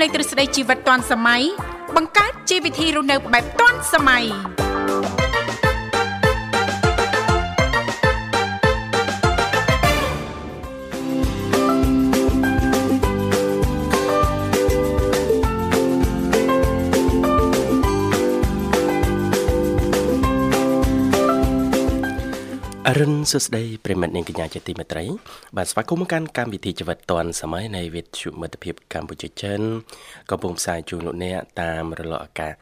[0.00, 1.42] លេងទ្រឹស្ដីជីវិតទាន់សម័យ
[1.96, 4.24] បង្កើតជីវវិធីរស់នៅបែបទាន់សម័យ
[22.90, 25.04] អរុនសួស្តីប្រិមិត្តនាងកញ្ញាជាទីមេត្រី
[25.56, 29.60] បាទស្វាគមន៍មកកាន់កម្មវិធីជីវិតឌွန်សម័យនៃវិទ្យុមិត្តភាពកម្ពុជាចិន
[30.30, 32.52] កំពុងផ្សាយជូនលោកអ្នកតាមរលកអាកាស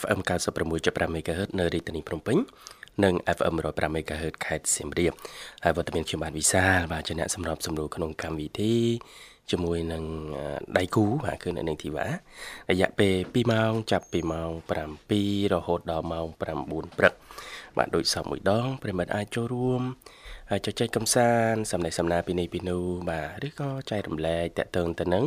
[0.00, 0.20] FM
[0.68, 2.36] 96.5 MHz នៅរាជធានីភ្នំពេញ
[3.04, 5.12] និង FM 105 MHz ខេត្តសៀមរាប
[5.64, 8.74] ហើយវត្តមានខ្ញុំបាទវិសាលបាទជាអ្នកសម្របសម្រួលក្នុងកម្មវិធី
[9.50, 10.04] ជាមួយនឹង
[10.76, 12.06] ដៃគូបាទគឺអ្នកនាងធីវ៉ា
[12.70, 14.50] រយៈពេល2ម៉ោងចាប់ពីម៉ោង
[15.02, 16.40] 7រហូតដល់ម៉ោង9
[16.98, 17.14] ព្រឹក
[17.78, 19.82] បាទដូចសពមួយដងប្រិមិត្តអាចចូលរួម
[20.50, 25.24] ហើយចែកចែកកំសាន្តសំណេះសំណាលពីនេះពីនោះបាទឬក៏ចែករំលែកតកតឹងទៅនឹង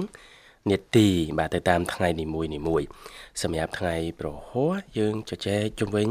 [0.72, 1.08] នេតិ
[1.39, 2.81] បាទទៅតាមថ្ងៃនីមួយនីមួយ
[3.42, 6.08] សម្រាប់ថ្ងៃប្រហោះយើងចែកចែកជុំវិញ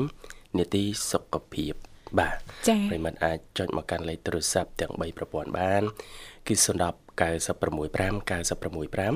[0.58, 1.74] នេតិសុខភាព
[2.18, 2.36] បាទ
[2.68, 5.82] ចា៎ប្រិមិត្តអាចចុចមកកាន់លេខទូរស័ព្ទទាំង3ប្រព័ន្ធបាន
[6.46, 9.14] គឺ010 965 965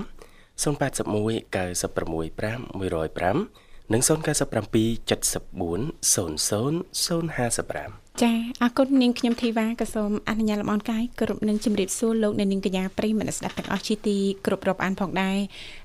[0.59, 0.95] 081
[2.87, 4.11] 965 105 និង097 74
[6.13, 6.33] 00
[7.05, 15.37] 055ចាអរគុណនាងខ្ញុំធីវ៉ាក៏សូមអនុញ្ញាតលំអរកាយគ្រប់នឹងជម្រាបសួរលោកអ្នកនាងកញ្ញាប្រិយមិត្តស្ដាប់ទាំងអស់ជាទីគ្រប់រាប់អានផងដែរ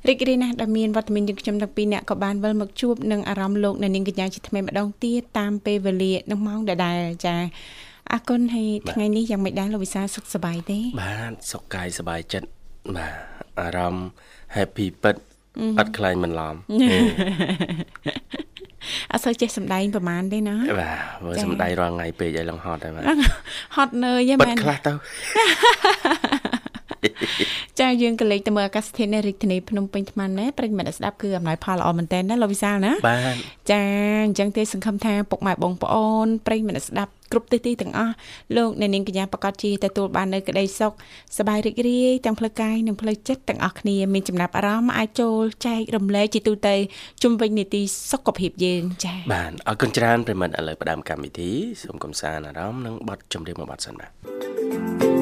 [0.07, 7.35] រីករាយណាស់ដែលមានវត្តមានយើងខ្ញុំទាំងពីរអ្នកក៏បានវិលមកជួបនឹងអារម្មណ៍លោកអ្នកនាងកញ្ញាជាថ្មីម្ដងទៀតតាមពេលវេលានឹងម៉ោងដដែលចា
[8.11, 12.47] អរគុណហើយថ្ងៃនេះយ៉ាងម៉េចដែរលោកវិសាសុខសប្បាយទេបាទសុខកាយសប្បាយចិត្ត
[12.95, 13.13] បាទ
[13.61, 14.07] អារម្មណ៍
[14.55, 15.15] happy ពិត
[15.79, 16.55] អត់ខ្លាញ់មិនឡំ
[19.11, 23.05] អត់សូវចេះសំដែងប្រហែលទេណាបាទមើលសំដែងរាល់ថ្ងៃពេកឲ្យឡងហត់ហើយបាទ
[23.75, 24.93] ហត់នឿយមែនខ្លះទៅ
[27.79, 33.35] ចាយើងក៏លេខទៅមើលអាកាសធាតុនៅរាជធានីភ្នំពេញថ្មណែប្រិញ្ញមិត្តស្ដាប់គឺអំណោយផលល្អមែនតើណាលោកវិសាលណាបាទ
[33.71, 33.81] ចា
[34.25, 38.13] អញ្ចឹងទេសង្ឃឹមថាពុកម៉ែបងប្អូនប្រិញ្ញមិត្តស្ដាប់គ្រប់ទិសទីទាំងអស់
[38.57, 40.91] លោកអ្នកនាងកញ្ញាប្រកាសជាទទួលបាននៅក្តីសុខ
[41.37, 46.75] សប្បាយរីករាយទាំងផ្លូវកាយនិងផ្លូវចិត្តទាំងអស់គ្នាមានចំណាប់អារម្មណ៍អាចចូលចែករំលែកជាទូទៅ
[47.23, 51.51] ជុំវិញនីតិសុខភាពយើងចា៎បាទអរគុណច្រើនប្រិមិត្តឥឡូវផ្ដើមកម្មវិធី
[51.83, 55.12] សូមកំសាន្តអារម្មណ៍និងបတ်ចម្រៀងមួយបတ်សិនបាទ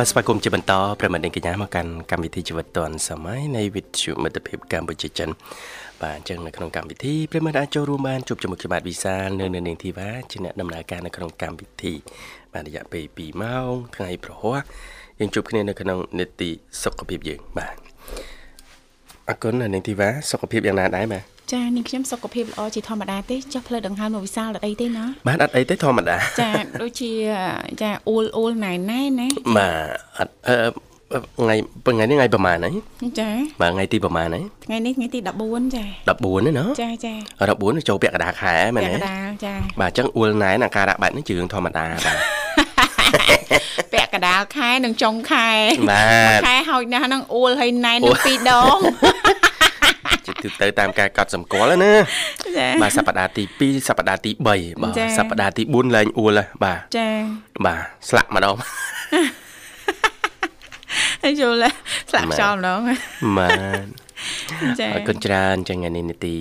[0.00, 5.28] បាទស្វាគមន៍ជាបន្តប្រិមត្តនាងកញ្ញាមកកាន់កម្មវិធីជីវិតឌွန်សម័យនៃវិទ្យុមិត្តភាពកម្ពុជាចិន
[6.02, 11.94] បាទអញ្ចឹងនៅក្នុងកម្មវិធីប្រិមត្តអាចចូលរួមបានជួបជាមួយខ្ញុំបាទវិសាលនៅនៅនាងធីវ៉ាជាអ្នកដំណើរការនៅក្នុងកម្មវិធី
[12.52, 14.56] បាទរយៈពេល2ម៉ោងថ្ងៃប្រហោះ
[15.18, 16.50] យើងជួបគ្នានៅក្នុងនេតិ
[16.82, 17.76] សុខភាពយើងបាទ
[19.28, 26.50] អរគុណនាងធីវ៉ាសុខភាពយ៉ាងណាដែរបាទ ចានាងខ្ញុំសុខភាពល្អជាធម្មតាទេចុះផ្លូវដង្ហើមមកវិសាលអត់អីទេណាបាទអត់អីទេធម្មតាចា
[26.82, 27.10] ដូចជា
[27.82, 29.86] ចាអ៊ូលអ៊ូលណែណែណាបាទ
[30.18, 30.56] អត់អឺ
[31.38, 31.54] ថ្ងៃ
[31.86, 32.72] ថ្ងៃនេះថ្ងៃប្រហែលហើយ
[33.20, 33.30] ចា
[33.60, 35.18] បាទថ្ងៃទីប្រហែលហើយថ្ងៃនេះថ្ងៃទី
[35.48, 35.84] 14ចា
[36.16, 37.14] 14ណាចាចា
[37.46, 42.18] 14ចូលពាក់កណ្ដាលខែមែនទេពាក់កណ្ដាលចាបាទអញ្ចឹងអ៊ូលណែនអាការៈបែបនេះជារឿងធម្មតាបាទ
[43.92, 45.50] ពាក់កណ្ដាលខែនិងចុងខែ
[45.90, 46.04] បា
[46.38, 48.78] ទខែហោចណាស់ហ្នឹងអ៊ូលហើយណែននឹងពីរដង
[50.42, 51.92] ទូទៅតាមការកត់សម្គាល់ណា
[52.82, 54.54] បាទសប្តាហ៍ទី2សប្តាហ៍ទី3បា
[54.96, 57.08] ទសប្តាហ៍ទី4ឡើងអួលបាទចា
[57.64, 58.56] បាទស្លាក់ម្ដង
[61.22, 61.70] ហើយយល់
[62.10, 62.80] ស្លាក់ចោលម្ដង
[63.38, 63.48] បា
[63.84, 64.05] ទ
[64.80, 66.36] ចាអរគុណច្រើនចឹងថ្ងៃនេះនីតិ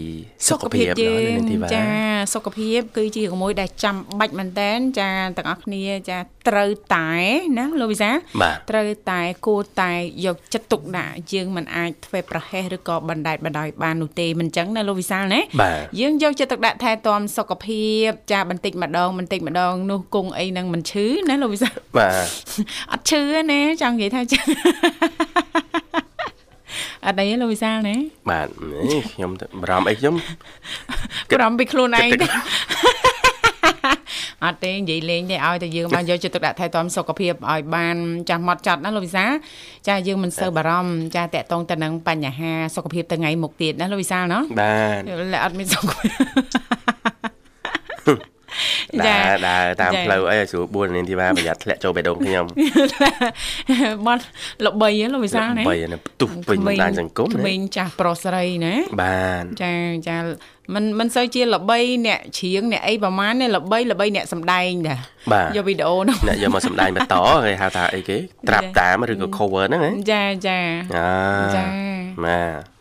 [0.49, 1.85] សុខភាពដល់នីតិបាទចា
[2.33, 6.17] សុខភាព គឺជាមួយដែលចាំបាច់មែនតែនចាទាំងអស់គ្នាចា
[6.49, 7.09] ត្រូវតែ
[7.57, 8.11] ណាលោកវិសា
[8.69, 9.93] ត្រូវតែគួរតែ
[10.25, 15.41] យកចិត្តទុកដាក់យើងមិនអាចធ្វើប្រហែសឬក៏បណ្ដែតបណ្ដោយបាននោះទេមិនចឹងណាលោកវិសាលណា
[15.99, 22.25] យើងយកចិត្តទុកដាក់ថែទាំសុខភាពចាបន្តិចម្ដងបន្តិចម្ដងនោះគង់អីនឹងមិនឈឺណាលោកវិសាលបាទ
[22.91, 24.45] អត់ឈឺណាចង់និយាយថាចឹង
[27.07, 27.95] អត់អីលោកវិសាលណា
[28.29, 28.47] បាទ
[29.11, 29.31] ខ្ញុំ
[29.61, 30.15] បារម្ភអីខ្ញុំ
[31.31, 32.27] បារម្ភពីខ្លួនឯងទេ
[34.43, 37.95] អត់ទេនិយាយលេងទេឲ្យតែយើងបានយកចិត្តទុកដាក់ថែទាំសុខភាពឲ្យបាន
[38.29, 39.25] ចាស់ម៉ត់ចត់ណាលោកវិសា
[39.87, 45.01] ចាយើងមិនសូវបារម្ភចាតកតងទៅនឹងបញ្ហាសុខភាពថ្ងៃមុខទៀតណាលោកវិសាណាបាទ
[45.43, 46.11] អត់មានសុខភាព
[49.07, 52.45] ដើរដើរតាមផ្លូវអីស្រួល4នាទីបានប្រយ័ត្នធ្លាក់ចូលបេះដូងខ្ញុំ
[54.05, 54.23] បត់
[54.65, 59.73] ល្បីលោកវិសាលណាល្បីនៅផ្ទុះពេញបណ្ដាញសង្គមណាក្មេងចាស់ប្រុសស្រីណាបានចា
[60.09, 60.17] ចា
[60.73, 64.99] មិនមិនសូវជាល្បីអ្នកច្រៀងអ្នកអីប្រហែលនេះល្បីល្បីអ្នកសម្ដែងដែរ
[65.55, 67.15] យកវីដេអូហ្នឹងអ្នកយកមកសម្ដែងបន្ត
[67.45, 68.17] គេហៅថាអីគេ
[68.49, 70.59] ត្រាប់តាមឬក៏ cover ហ្នឹងចាចា
[70.95, 71.65] ចា
[72.25, 72.41] បា
[72.71, 72.74] ទ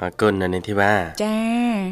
[0.00, 0.92] អរគុណនាងធីវ៉ា
[1.24, 1.36] ចា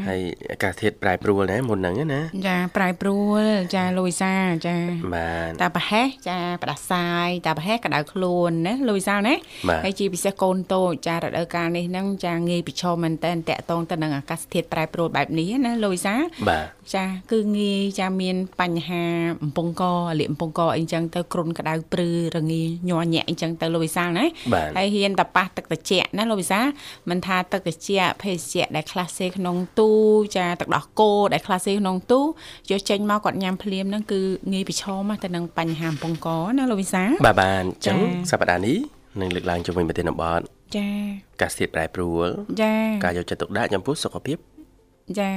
[0.07, 0.21] ហើយ
[0.51, 3.43] អាកាសធាតុប្រែប្រួលណាមុនហ្នឹងណាចាប្រែប្រួល
[3.75, 4.33] ចាលូវីសា
[4.67, 4.75] ចា
[5.13, 9.35] បាទតាប្រហែសចាផ្ដាសាយតាប្រហែសក្តៅខ្លួនណាលូវីសាណា
[9.83, 16.13] ហើយជាពិសេសកូនតូចចារដូវកាលនេះហ្នឹងចាងាយប្រឈមមែនតើតាក់តងទៅនឹងអាកាសធាតុប្រែប្រួលបែបនេះណាលូវីសា
[16.49, 16.65] បាទ
[16.95, 19.03] ចាគឺងាយចាមានបញ្ហា
[19.43, 19.83] អំពង់ក
[20.19, 24.25] លាកអំពង់កអីចឹងទៅគ្រុនក្តៅព្រឺរងាញ័រញាក់អីចឹងទៅលោកវិសាលណា
[24.77, 26.65] ហើយហ៊ានតប៉ះទឹកត្រជាក់ណាលោកវិសាល
[27.09, 29.89] មិនថាទឹកត្រជាក់ភេសជ្ជៈដែលខ្លះសេក្នុងទូ
[30.37, 32.21] ចាទឹកដោះគោដែលខ្លះសេក្នុងទូ
[32.71, 37.97] យកចេញមកគាត់ញ៉ាំភ្លាមហ្នឹងគឺងាយប្រឈមទៅនឹងបញ្ហាអំពង់កណាលោកវិសាលបាទបាទអញ្ចឹង
[38.31, 38.77] សប្តាហ៍នេះ
[39.21, 40.41] នឹងលើកឡើងជាមួយប្រធានបទ
[40.77, 40.87] ចា
[41.41, 42.27] កាសធាតុប្រែប្រួល
[42.61, 42.73] ចា
[43.05, 44.37] ការយកចិត្តទុកដាក់ចំពោះសុខភាព
[45.19, 45.31] ចា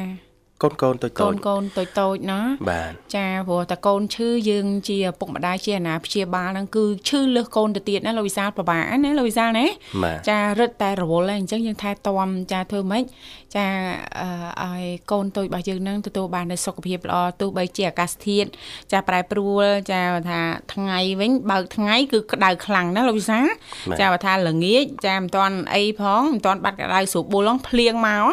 [0.62, 9.66] កូនកូនតូចតូចកូនកូនតូចតូចណាបាទចាព្រោះតែកូនឈឺយើងជាឪពុកម្ដាយជាអាណាព្យាបាលហ្នឹងគឺឈឺលើសកូនទៅទៀតណាលោកវិសាលពិបាកណាលោកវិសាលណា
[10.28, 13.04] ចារឹតតែរវល់ហើយអញ្ចឹងយើងថែទាំចាធ្វើម៉េច
[13.56, 13.66] ចា
[14.62, 18.48] ឲ្យកូនតូចរបស់យើងហ្នឹងទទួលបាននូវសុខភាពល្អទោះបីជាអាកាសធាតុ
[18.92, 20.00] ចាប្រែប្រួលចា
[20.30, 20.40] ថា
[20.74, 23.40] ថ្ងៃវិញបើកថ្ងៃគឺក្តៅខ្លាំងណាលោកវិសា
[24.00, 28.26] ចាបើថាល្ងាចចាមិនទាន់អីផងមិនទាន់បាត់ក្តៅស្រួលបុលងភ្លៀងមក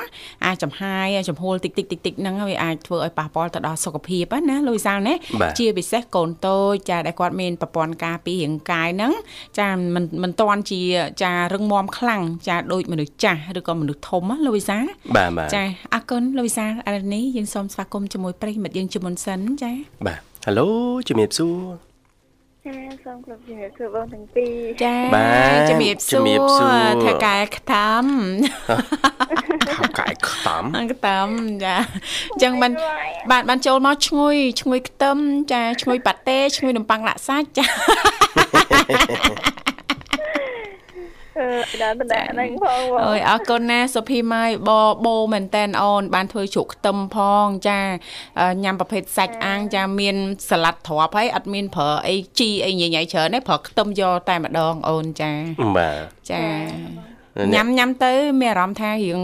[0.45, 5.13] អាចចំហាយចំហួលតិចតិចតិចតិចហ្នឹងវាអាចធ្វើឲ្យប៉ះពាល់ទៅដល់សុខភាពណាលោកវិសាលណា
[5.59, 9.13] ជាពិសេសកូនតូចចាដែលគាត់មានប្រព័ន្ធការពាររាងកាយហ្នឹង
[9.59, 10.81] ចាមិនមិនទាន់ជា
[11.23, 15.63] ចារឹងមាំខ្លាំងចាដូចមនុស្សចាស់ឬក៏មនុស្សធំណាលោកវិសាលបាទបាទចា
[15.93, 19.71] អរគុណលោកវិសាលឥឡូវនេះយើងសូមស្វាគមន៍ជាមួយប្រិយមិត្តយើងជាមុនសិនចា
[20.07, 20.67] បាទហៅឡូ
[21.07, 21.92] ជំរាបសួរ
[22.67, 22.75] ចា
[23.05, 24.95] សូមគោរពជំរាបសួរបងទាំងពីរចា
[25.69, 26.29] ជំរាបសួរ
[27.01, 28.05] ធ្វើកែខ្តាម
[29.73, 31.27] ធ្វើកែខ្តាមខ្តាម
[31.63, 31.75] ចា
[32.31, 32.71] អញ្ចឹងបាន
[33.31, 35.17] បានបានចូលមកឈ្ងុយឈ្ងុយខ្ទឹម
[35.51, 37.65] ចាឈ្ងុយប៉ាតេឈ្ងុយនំប៉័ងលាក់សាច់ចា
[41.81, 44.71] ដល់តំហ្នឹងផងអើយអរគុណណាសុភីម៉ាយប
[45.05, 47.79] បោមែនតែនអូន បានធ្វើជ្រក់ខ្ទឹមផងចា
[48.63, 50.15] ញ៉ាំប្រភេទសាច់អាំងចាមាន
[50.49, 55.31] សាឡាត់ទ្រាប់ហើយអត់មានប្រើអីជីអីញញ៉ៃច្រើនទេប្រើខ្ទឹមយកតែម្ដងអូនចា
[55.77, 56.43] បាទចា
[57.53, 59.19] ញ៉ាំញ៉ាំទៅមានអារម្មណ៍ថារៀង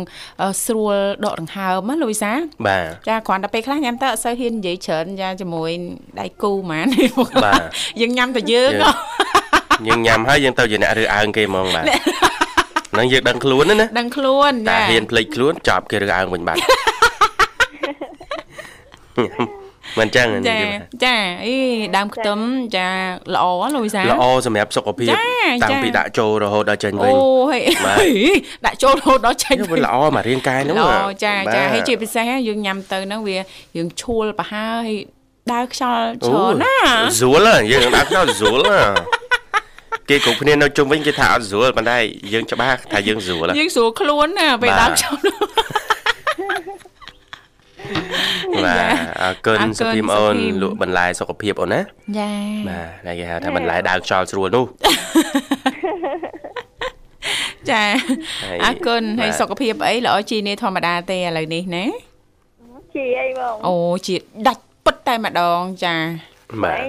[0.66, 0.96] ស្រួល
[1.26, 2.32] ដកដង្ហើមណាលូវីសា
[2.68, 5.72] បាទចាគ្រាន់តែពេលខ្លះញ៉ាំទៅអត់សូវហ៊ាននិយាយច្រើនចាជាមួយ
[6.20, 6.88] ដៃគូហ្មង
[7.44, 7.62] បាទ
[8.02, 8.72] យើងញ៉ាំតែយើង
[9.88, 11.86] យើងញ៉ាំហើយយើងទៅជាអ្នករើអើងគេហ្មងបាទ
[12.94, 16.60] ហ្នឹងយើងដឹងខ្លួនណាដឹងខ្លួនតែហ៊ានភ្លេចខ្លួនចាប់គេរើអើងវិញបាត់
[20.00, 20.60] មិនចឹងចា
[21.06, 21.16] ចា
[21.46, 21.56] អី
[21.98, 22.40] ដើមខ្ទឹម
[22.76, 22.88] ចា
[23.36, 23.46] ល្អ
[23.76, 25.14] លោកវិសាល្អសម្រាប់សុខភាព
[25.64, 27.22] តាំងពីដាក់ចូលរហូតដល់ចេញវិញអូ
[27.52, 27.60] ហេ
[28.66, 33.38] ដាក់ចូលរហូតដល់ចេញវិញល្អមករាងកាយហ្នឹងល្អចាចាហើយជាពិសេសយើងញ៉ាំទៅហ្នឹងវា
[33.78, 34.90] យើងឈួលប្រហើហើយ
[35.52, 36.76] ដើរខ្យល់ច្រើនណា
[37.20, 38.60] ស្រួលយើងដើរខ្យល់ស្រួល
[40.10, 41.98] គេគ្រប់គ្នានៅជុំវិញគេថាអត់ស្រួលប៉ុន្តែ
[42.34, 45.20] យើងច្បាស់ថាយើងស្រួលយើងស្រួលខ្លួនណាពេលដើរខ្យល់
[48.66, 51.82] បាទអរគុណសុភីមអូនលក់បន្លែសុខភាពអូនណា
[52.20, 52.32] ចា
[52.70, 54.66] បាទតែគេហៅថាបន្លែដើរខ្យល់ស្រួលនោះ
[57.72, 57.84] ចា
[58.66, 61.86] អរគុណហើយសុខភាពអីល្អជីនេះធម្មតាទេឥឡូវនេះណា
[62.96, 63.76] ជីអីបងអូ
[64.06, 64.16] ជី
[64.48, 65.96] ដាច់ពិតតែម្ដងចា
[66.64, 66.80] បាទ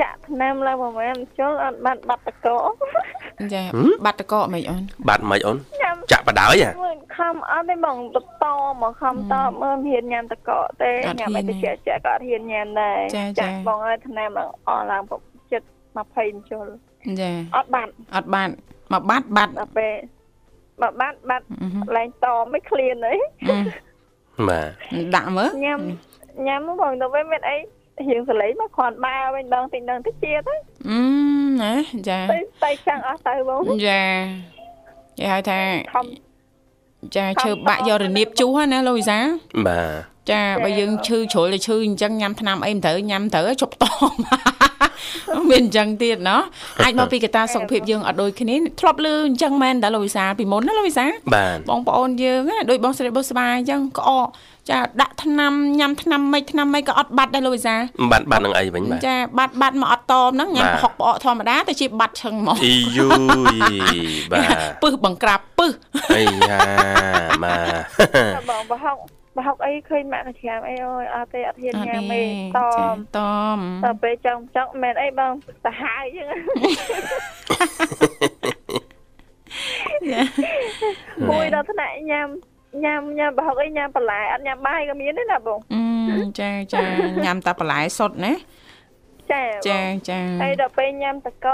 [0.00, 2.48] ចាក់ថ្នាំឡើងប្រហែលជុលអត់បាត់បាត់តក
[3.54, 3.62] ចា
[4.04, 5.56] បាត់តកមិនអូនបាត់មិនអូន
[6.12, 6.54] ចាក់បដ ாய்
[7.16, 8.44] ខំអត់ទេបងតត
[8.82, 10.50] មកខំតមើលហ៊ានញ៉ាំតក
[10.82, 12.98] ទេញ៉ាំអីទៅចាក់ចាក់ក៏ហ៊ានញ៉ាំដែរ
[13.40, 14.30] ចាក់បងឲ្យថ្នាំ
[14.68, 15.02] អស់ឡើង
[15.52, 15.66] ចិត្ត
[16.08, 16.66] 20ជុល
[17.20, 18.52] ចាអត់បាត់អត់បាត់
[18.92, 19.94] មកបាត់បាត់ដល់ពេល
[20.82, 21.44] មកបាត់បាត់
[21.96, 23.14] ឡើងតមិនឃ្លានអី
[24.48, 24.66] បាទ
[25.14, 25.80] ដាក់មើលញ៉ាំ
[26.46, 27.58] ញ៉ាំបងទៅវិញមានអី
[28.08, 30.56] រៀងសលេងមកគ្រាន់បើវិញដងតិចដងតិចទៀតទៅ
[30.88, 31.00] អឺ
[31.62, 31.72] ណា
[32.08, 34.02] ចាទៅទៅចាំងអស់ទៅបងចា
[35.18, 35.60] គេហៅថា
[37.16, 39.18] ចាឈើបាក់យករនៀបជុះណាលូវីសា
[39.66, 43.84] បាទចាបើយើងឈឺជ្រុលទៅឈឺអញ្ចឹងញ៉ាំថ្នាំអីមិនត្រូវញ៉ាំត្រូវជប់ត
[44.22, 44.61] មា
[45.50, 46.40] នអញ្ចឹងទៀតណោះ
[46.82, 51.06] អាចមកពីកត្តាសុខភាពយើងអត់ដូចគ្នាធ្លាប់លឺអញ្ចឹងមែនតាលោកវិសាពីមុនណាលោកវិសា
[51.70, 52.40] បងប្អូនយើង
[52.70, 54.28] ដូចបងស្រីបុស្បាអញ្ចឹងក្អក
[54.70, 57.74] ចាដាក់ថ្នាំញ៉ាំថ្នាំមិនថ្នាំមិនក៏អត់បាត់ដែរលោកវិសា
[58.12, 63.08] បាត់បាត់នឹងអីវិញបាទចាបាត់បាត់មកអត់តមហ្នឹងញ៉ាំប្រហុកផ្អកធម្មតាទៅជាបាត់ឆឹងហ្មងអ៊ីយូ
[63.54, 63.56] យ
[64.32, 65.72] បាទពឹសបង្ក្រាបពឹស
[66.16, 66.58] អីយ៉ា
[67.44, 67.56] បា
[68.40, 68.96] ទបងប្រហុក
[69.36, 72.22] ប្រហុកអីឃើញម៉ាក់ច្រាមអីអូយអត់ទេអត់ហ៊ានញ៉ាំទេ
[72.56, 72.58] ត
[72.94, 73.20] មត
[73.56, 75.32] មដល់ពេលចង់ចង់មិនអីបង
[75.64, 76.26] សាហាវចឹង
[81.30, 82.28] មួយដល់ថ្នាក់ញ៉ាំ
[82.84, 86.82] ញ៉ាំញ៉ាំប្រហុកអីញ៉ាំបន្លែអត់ញ៉ាំបាយក៏មានដែរណាបងអឺចាចា
[87.24, 88.32] ញ៉ាំតែបន្លែសុទ្ធណា
[89.32, 91.46] ចចាចាចាហើយដល់ពេលញ៉ាំតកក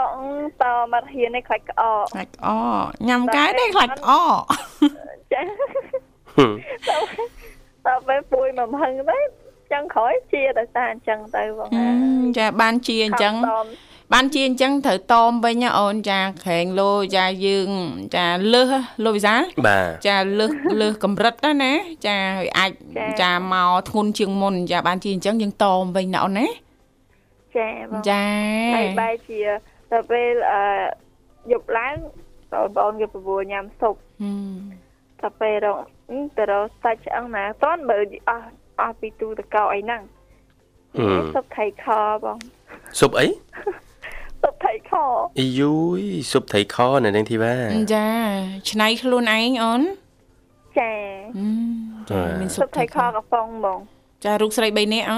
[0.62, 2.48] តមកហ៊ាននេះខ្លាច់ក្អកខ្លាច់ក្អ
[2.82, 4.42] កញ៉ាំកែដែរខ្លាច់ក្អក
[5.32, 5.40] ចា
[7.88, 9.18] តពេលពួយមកហឹងទៅ
[9.72, 11.68] ចឹងក្រោយជាដោយសារអញ្ចឹងទៅបង
[12.38, 13.34] ចាបានជាអញ្ចឹង
[14.14, 17.68] បានជាអញ្ចឹងត្រូវតមវិញអូនចាក្រែងលោចាយើង
[18.16, 18.72] ចាលើស
[19.04, 19.34] លោកវិសា
[20.06, 21.72] ចាលើសលើសកម្រិតណា
[22.06, 22.16] ចា
[22.58, 22.72] អាច
[23.22, 26.46] ចាមកធ្ងន់ជាងមុនចាបានជាអញ្ចឹងយើងតមវិញណាអូនណា
[27.56, 28.24] ចាបងចា
[28.76, 29.40] ហើយបែរជា
[29.92, 30.62] ទៅពេលអឺ
[31.52, 31.96] យប់ឡើង
[32.52, 33.94] បងបងយកប្រវល់ញ៉ាំស៊ុប
[35.22, 35.78] ទៅពេលរង
[36.36, 37.98] ទៅរកសាច់ឆ្អឹងណាតន់បើ
[38.28, 38.48] អស់
[38.80, 40.02] អស់ពីទូតកោអីហ្នឹង
[41.34, 41.86] ស៊ុបថៃខ
[42.24, 42.38] បង
[42.98, 43.26] ស៊ុបអី
[44.42, 44.92] ស៊ុបថៃខ
[45.38, 47.54] អីយូយស៊ុបថៃខនៅនឹងធីវ៉ា
[47.94, 48.08] ចា
[48.70, 49.82] ឆ្នៃខ្លួនឯងអូន
[50.78, 50.92] ចា
[52.10, 53.78] ចាមានស៊ុបថៃខកំប៉ុងបង
[54.24, 55.12] ចារូបស្រី3នាក់អ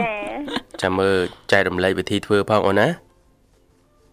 [0.00, 0.14] ចា
[0.82, 1.16] ចាំមើល
[1.52, 2.88] ចែករំលែកវិធីធ្វើផងអូនណា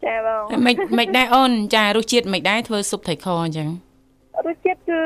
[0.06, 3.68] ចាបងមិនមិនដែរអូនចារសជាតិមិនដែរធ្វើស៊ុបថៃខអញ្ចឹង
[4.48, 5.00] រសជាតិគឺ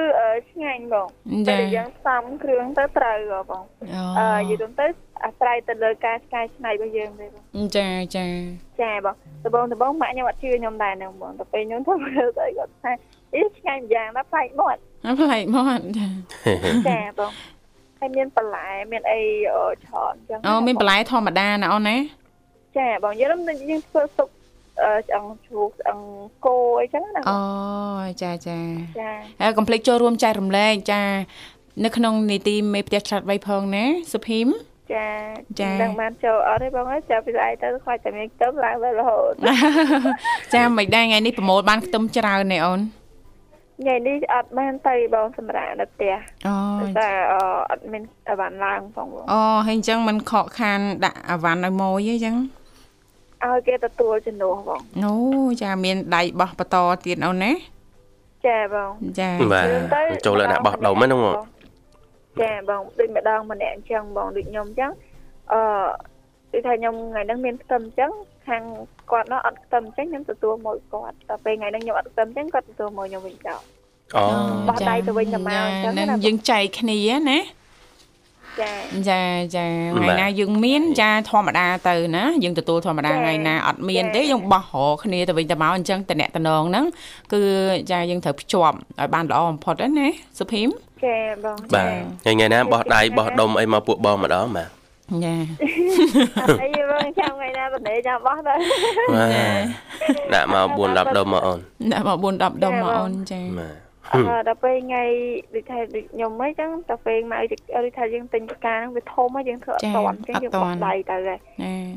[0.51, 1.07] ឆ្ងាញ់បង
[1.49, 3.17] តែយើងសំគ្រឿងទៅត្រូវ
[3.49, 3.63] បង
[4.17, 4.87] អឺនិយាយទៅ
[5.23, 7.29] អាស្រ័យទៅលើការឆ្កែឆ្នៃរបស់យើងទេប
[7.65, 8.25] ងចាចា
[8.81, 12.91] ចាបងដបងដបងម៉ាក់ខ្ញុំអត់ជឿខ្ញុំដែរហ្នឹងបងតែពេលខ្ញុំធ្វើមើលទៅគាត់ថា
[13.33, 14.79] អីឆ្ងាញ់យ៉ាងណាប្លែកមាត់
[15.21, 16.07] ប្លែកមាត់ចា
[17.19, 17.31] បង
[17.99, 19.21] ហើយមានបន្លែមានអី
[19.83, 21.97] ច្រើនចឹងអូមានបន្លែធម្មតាណាអូនណា
[22.77, 23.39] ចាបងយើង
[23.71, 24.29] យើងធ្វើស៊ុប
[25.07, 25.99] ឆ្អឹងជ្រូកឆ្អឹង
[26.45, 27.39] គោអីចឹងណាអូ
[28.23, 28.57] ចាចា
[28.99, 29.09] ចា
[29.41, 31.01] ហើយកុំភ្លេចចូលរួមចែករំលែកចា
[31.83, 34.47] នៅក្នុងនីតិមេផ្ទះឆ្លាតវៃផងណាសុភីម
[34.93, 35.07] ចា
[35.59, 39.33] ចាដឹងបានចូលអត់ទេបងអើយចាប់ពីស្អែកទៅខ្លាចតែមានខ្ទឹមឡើងទៅរហូត
[40.53, 42.79] ចាមិនដែរថ្ងៃនេះប្រមូលបានខ្ទឹមច្រើនទេអូន
[43.81, 46.13] ថ្ងៃនេះអត់បានទៅបងសម្រាប់នៅផ្ទះ
[46.47, 47.09] អូតែ
[47.71, 52.35] អត់មានអវ៉ាន់ឡើងផងបងអូហើយអញ្ចឹងមិនខកខានដាក់អវ៉ាន់ឲ្យម៉ួយអីចឹង
[53.45, 55.13] ឲ្យគេទទួលជំនួសបងអូ
[55.61, 57.51] ចាមានដៃបោះបន្តទៀតអូនណា
[58.47, 59.65] ចាបងចាបាទ
[60.25, 61.35] ចូលលើដាក់បោះដុំហ្នឹងបង
[62.41, 64.91] ចាបងដូចម្ដងម្នាក់អញ្ចឹងបងដូចខ្ញុំអញ្ចឹង
[65.53, 65.59] អឺ
[66.51, 68.11] ដូចថាខ្ញុំថ្ងៃហ្នឹងមានខ្ទឹមអញ្ចឹង
[68.47, 68.63] ខាង
[69.11, 73.61] គាត់នោះអត់ខ្ទឹមអញ្ចឹងខ្ញុំទទួលមកគាត់តែពេលថ្ងៃហ្នឹងខ្ញុំអត់ខ្ទឹមអញ្ចឹងគាត់ទទួលមកខ្ញុំវិញចោល
[74.15, 74.23] អូ
[74.67, 76.97] បោះដៃទៅវិញទៅមកអញ្ចឹងណាយើងចែកគ្នា
[77.29, 77.39] ណា
[78.61, 78.71] ចា
[79.09, 79.21] ចា
[79.55, 79.65] ចា
[79.97, 86.85] ថ្ងៃណាយើងមានចាធម្មតាទៅណាយើងទទួលធម្មតាថ្ងៃណាអត់មានទេយើងបោះរគ្នាទៅវិញទៅមកអញ្ចឹងតំណតំណងហ្នឹង
[87.33, 87.41] គឺ
[87.91, 90.07] ចាយើងត្រូវភ្ជាប់ឲ្យបានល្អបំផុតណា
[90.39, 90.69] សុភីម
[91.03, 91.87] ចាបងបាទ
[92.25, 94.69] ថ្ងៃណាបោះដៃបោះដុំអីមកពួកបងម្ដងបាទ
[95.25, 95.35] ចា
[96.63, 98.55] អីបងចាំថ្ងៃណាបនេចាំបោះទៅ
[100.33, 101.59] ដាក់មក4 10ដុំមកអូន
[101.93, 103.82] ដាក់មក4 10ដុំមកអូនចាបាទអឺ
[104.47, 105.03] ដល់ពេលថ្ងៃ
[105.53, 107.43] ដូចថាដូចខ្ញុំអីចឹងដល់ពេលមក
[107.85, 111.39] ដូចថាយើងទិញផ្កាហ្នឹងវាធំហើយយើងធ្វើអត់តាន់ចឹងយើងបោះដៃទៅហើយ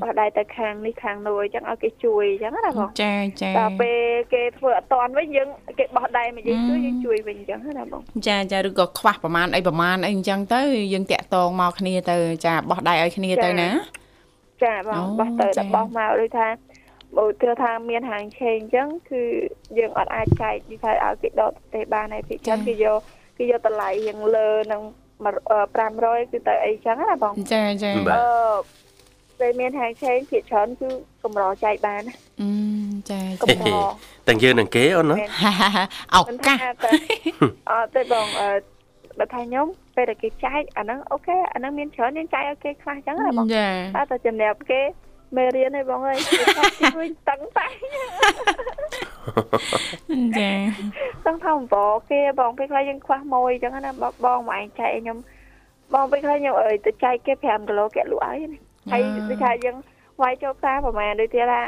[0.02, 4.00] បោះដៃទៅខាងនេះខាងនោះអញ្ចឹងឲ្យគេជួយអញ្ចឹងណាបងចាចាដល់ពេល
[4.32, 13.70] គេធ្វើអត់តាន់វិញយើងគេបោះដៃមកយើងជួយយើងជួយវិញអញ្ចឹងណាបងចាចាឬក៏ខ្វះប្រមាណអីប្រមាណអីអញ្ចឹងទៅយើងតាក់តងមកគ្នាទៅចាបោះដៃឲ្យគ្នាទៅណា
[14.64, 16.46] ចាបងបោះទៅដល់បោះមកដូចថា
[17.16, 19.22] បើគឺថាមានហាងឆេងអញ្ចឹងគឺ
[19.78, 23.00] យើងអត់អាចចែកនិយាយឲ្យគេដកទេបានហើយពីចឹងគេយក
[23.38, 24.82] គេយកតម្លៃរៀងលើនឹង
[25.56, 28.26] 500គឺទៅអីចឹងណាបងចាចាអឺ
[29.40, 30.88] ពេលមានហាងឆេងភាគច្រើនគឺ
[31.22, 32.02] កម្រចែកបាន
[32.40, 32.48] អឺ
[33.10, 33.76] ចាកម្រ
[34.28, 35.16] ទាំងយើងនឹងគេអូនណា
[36.14, 36.58] ឱកាស
[37.70, 38.48] អត់ទេបងអឺ
[39.18, 43.66] បើថាខ្ញុំពេលដែលគេចែកអាហ្នឹងអូខេអាហ្នឹងមានច្រើនយើងចែកឲ្យគេខ្លះចឹងណាបងចា
[44.10, 44.80] តែចំណែកគេ
[45.36, 46.18] មេរៀនឯងបងអើយ
[46.94, 47.66] ជួយតឹងតែ
[50.38, 50.52] ចា
[51.26, 51.76] តឹងថាអំប
[52.10, 54.04] គេបងពេលខ្លះយើងខ្វះមួយអញ្ចឹងណាប
[54.36, 55.18] ងមកឯងចែកខ្ញុំ
[55.94, 58.58] បងពេលខ្លះខ្ញុំអើយទៅចែកគេ5គីឡូគេលក់ឲ្យណា
[58.92, 59.76] ហើយដូចថាយើង
[60.22, 61.60] វាយចូលផ្សារប្រហែលដូចទៀតថា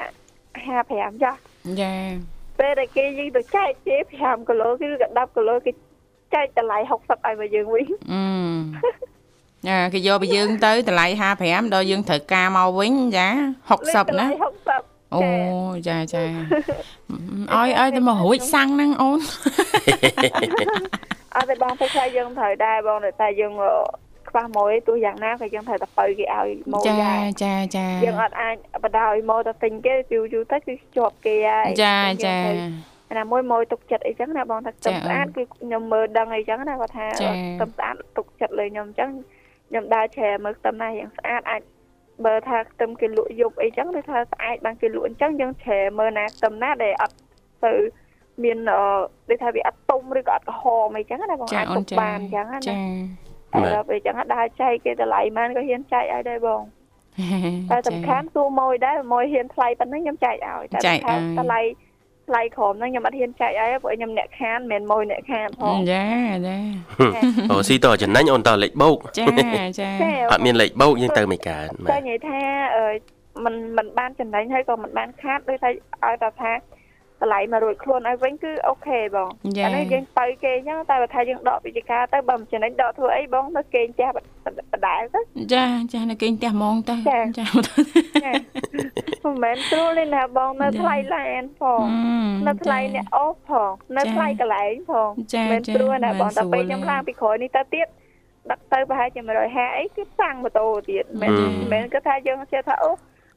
[0.66, 1.38] 55ចាស់
[1.80, 1.92] ចា
[2.58, 5.72] ពេលដែលគេយើងទៅចែកគេ5គីឡូគឺក៏10គីឡូគេ
[6.34, 8.20] ចែកតម្លៃ60ឲ្យមកយើងវិញអឺ
[9.66, 11.06] ចាគេយកពីយើងទៅតម្លៃ
[11.40, 13.28] 55ដល់យើងត្រូវការមកវិញចា
[13.72, 14.26] 60ណា
[14.72, 15.20] 60អូ
[15.88, 19.20] ចាចាឲ្យឲ្យតែមករួចសាំងហ្នឹងអូន
[21.34, 23.52] អត់ទេបងពេលខ្លះយើងត្រូវដែរបងតែយើង
[24.28, 26.94] ខ្វះមួយទោះយ៉ាងណាក៏យើងត្រូវតែបើគេឲ្យម៉ូចា
[27.42, 32.36] ចាចាយើងអត់អាចបដ ாய் ម៉ូទៅទិញគេយូរយូរទៅគឺជាប់គេហើយចាចា
[33.18, 37.06] ណាមួយមួយទុកចិត្តអីចឹងណាបងថាទឹកស្អាតគឺខ្ញុំមើលដឹងអីចឹងណាគាត់ថា
[37.60, 39.10] ទឹកស្អាតទុកចិត្តលើខ្ញុំអញ្ចឹង
[39.68, 41.62] ខ្ញុំដើរឆែមើលខ្ទឹមណាយ៉ាងស្អាតអាច
[42.26, 47.16] បើថាខ្ទឹមគេលក់យប់អីចឹងឬថាស្អាតបានគេលក់អញ្ចឹងយើងឆែមើលណាខ្ទឹមណាដែលអត់
[47.64, 47.74] ទៅ
[48.44, 52.74] មានដូចថាវាអត់ទុំឬក៏អត់ក្រហមអីចឹងណាបងអាចទុកបានអញ្ចឹងណាចា
[53.66, 56.62] ដល់ពេលអញ្ចឹងដើរចែកគេតម្លៃប៉ុន្មានក៏ហ៊ានចែកឲ្យដែរបង
[57.70, 61.60] តែសំខាន់សួរម៉ួយដែរម៉ួយហ៊ានថ្លៃប៉ុណ្ណឹងខ្ញុំចែកឲ្យតែថាថ្លៃ
[62.28, 66.04] ថ្លៃក្រមហ្នឹងខ្ញុំអត់ហ៊ានចែកអីព្រោះខ្ញុំអ្នកខានមិនមែនម៉ួយអ្នកខានផងចា
[66.46, 66.58] ចា
[67.50, 69.24] អូស៊ីតចំណេញអូនតលេខបោកចា
[69.80, 69.90] ចា
[70.32, 72.40] អត់មានលេខបោកយើងទៅមិនកើតតែនិយាយថា
[73.44, 76.52] មិនមិនបានចំណេញហើយក៏មិនបានខាតដូចថាឲ្យតែថា
[77.22, 79.28] តម្លៃមករួចខ្លួនឲ្យវិញគឺអូខេបង
[79.64, 84.18] អានេះយើងទៅគេអញ្ចឹងតែបើថាយើងដកវិជ្ជាការទៅបើមិនចំណេញដកធ្វើអីបងទៅគេផ្ទះប
[84.86, 85.20] ដែលទៅ
[85.54, 86.94] ចាចានៅគេផ្ទះហ្មងទៅ
[87.38, 87.44] ចា
[89.24, 91.82] មិនមែនស្រួលទេណាបងនៅថ្លៃឡានផង
[92.46, 95.08] នៅថ្លៃអ្នកអូសផងនៅថ្លៃកន្លែងផង
[95.50, 97.86] មិនស្រួលណាបងតែពេលខ្ញុំឡើងពីក្រោយនេះទៅទៀត
[98.50, 101.32] ដឹកទៅប្រហែលជា150អីគឺសាំងម៉ូតូទៀតមិន
[101.72, 102.90] មែនគាត់ថាយើងជឿថាអូ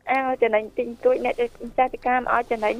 [0.09, 1.35] អាចំណេញទិញទួចអ្នក
[1.77, 2.75] ចាស់ទីកាមឲ្យចំណេញ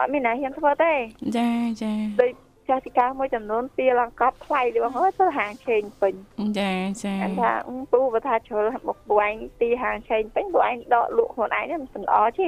[0.00, 0.92] អត់មានណាហ៊ានធ្វើទេ
[1.36, 1.48] ចា
[1.82, 2.30] ចាដូច
[2.68, 6.14] ចាស់ទីកាមួយចំនួនពីឡើងកប់ថ្លៃទេបងអើយទៅហាងឆេងពេញ
[6.58, 6.72] ចា
[7.02, 7.52] ចាថា
[7.92, 12.44] ពូបើថាជ្រុលមកពូឯងទីហាងឆេងពេញពូឯងដកលក់ខ្លួនឯងមិនសំល្អទេ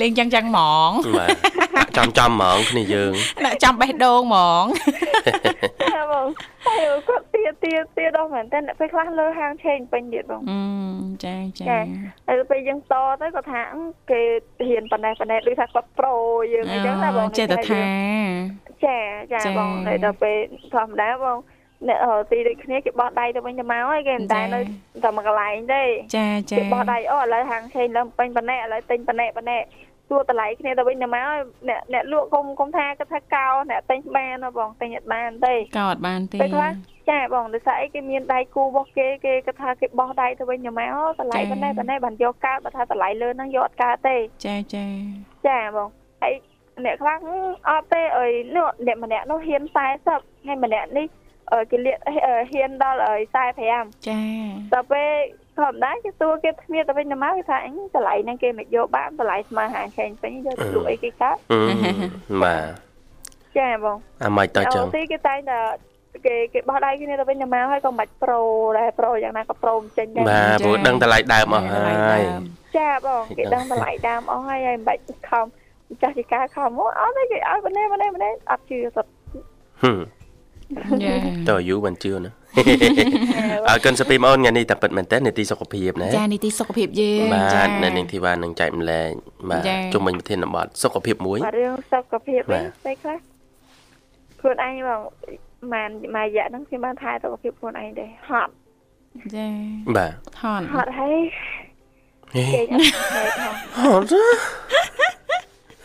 [0.00, 0.90] លេងចឹងចឹងហ្មង
[1.96, 3.12] ចាំចាំហ្មងគ្នាយើង
[3.44, 4.64] ដាក់ចាំបេះដូងហ្មង
[5.94, 6.26] ចាបង
[6.66, 6.74] តែ
[7.08, 10.58] គាត់ទៀទៀទៀដល់មែនតើពេលខ្លះលើហាងឆេងពេញទៀតបងអឺ
[11.24, 11.64] ចាចា
[12.28, 13.60] ហើយពេលយើងតទៅគាត់ថា
[14.10, 14.20] គេ
[14.68, 16.16] ហ៊ានប៉ណ្ណេះប៉ណ្ណេះដូចថាគាត់ប្រូ
[16.52, 17.80] យើងអីចឹងណាបងចេះតែថា
[18.84, 18.96] ចា
[19.32, 20.36] ចាបងហើយដល់ពេល
[20.74, 21.38] ធម្មតាបង
[21.88, 21.98] អ្នក
[22.30, 24.60] ទីដូចគ្នាគេបោះដៃទៅវិញទៅមកហើយគេមិនតែនៅ
[25.04, 25.82] តែមួយកន្លែងទេ
[26.16, 29.60] ចាចាគេបោះដៃអូឥឡូវហាងឆេងឡើងពេញប៉ណ្ណេះឥឡូវទិញប៉ណ្ណេះប៉ណ្ណេះ
[30.08, 31.26] សួរតម្លៃគ្នាទៅវិញទៅមក
[31.68, 36.72] អ្នកអ្នកលក់គុំគុំថាគាត់ថាកោអ្នកទិញបានបងទិញអត់បានទេកោអត់បានទេពេលខ្លះ
[37.10, 44.86] ចាបងដោយសារអីគេមានដៃគូរបស់គេគេគាត់ថាគេបោះដៃទៅវិញទៅមកតម្លៃប៉ុណ្ណេះប៉ុណ្ណេះបានយកកើតបើថាតម្លៃលើហ្នឹងយកអត់កើតទេចាចា
[45.46, 45.88] ចាបង
[46.22, 46.34] ហើយ
[46.84, 47.18] អ្នកខ្លះ
[47.68, 49.62] អត់ទេអើយនោះអ្នកម្នាក់នោះហ៊ាន
[50.04, 51.06] 40ហើយម្នាក់នេះ
[51.70, 51.96] គេលៀក
[52.52, 52.98] ហ៊ានដល់
[53.52, 54.20] 45ចា
[54.72, 55.10] ដល់ពេល
[55.58, 61.36] ធម្មតាគេសួរគេគ្នាទៅវិញទៅមកគេថាអញតម្លៃហ្នឹងគេមិនយកបានតម្លៃស្មើហាងឆេងពេញយកទៅលក់អីគេកើត
[62.42, 62.64] បាទ
[63.58, 65.58] ចាបងអាម៉េចតើចឹងទីគេតែងតែ
[66.26, 68.40] គេគេបោះដៃគ្នាទៅវិញទៅមកហើយក៏មិនប្រូ
[68.78, 72.22] ដែរប្រូយ៉ាងណាក៏ប្រូមិនចេញដែរបាទព្រោះដឹងតម្លៃដើមអស់ហើយ
[72.76, 75.46] ចាបងគេដឹងតម្លៃដើមអស់ហើយហើយមិនបាច់ខំ
[76.02, 79.10] ចាស់ជាការខំមកអត់ទេគេឲ្យបណ្ដេបណ្ដេបណ្ដេអត់ជឿសុទ្ធ
[79.82, 79.98] ហឹម
[81.48, 82.32] តើយូបានជឿណា
[83.68, 89.10] អើកិនសុភីមអូនថ្ងៃនេះតែពិតមែនតើនីតិសុខភាពណាចានីតិសុខភាពយើងបាទនៅនាងធីវ៉ានឹងចែកម្លែក
[89.50, 93.18] បាទជុំវិញប្រធានបទសុខភាពមួយបាទរឿងសុខភាពវិញស្អីខ្លះ
[94.40, 95.00] ខ្លួនឯងបង
[95.72, 98.52] ម៉ានមួយរយៈហ្នឹងខ្ញុំបានថែសុខភាពខ្លួនឯងទេហត់
[99.36, 99.48] ចា
[99.96, 101.18] បាទហត់ហត់ហើយ
[102.34, 102.86] គេអត់
[103.80, 104.06] ហត់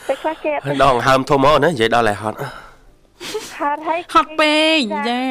[0.08, 0.52] ពេលខ្លះគេ
[0.84, 2.38] ដងហើមធំមកណានិយាយដល់តែហត់
[3.60, 5.24] ហត់ហើយហត់ពេកចា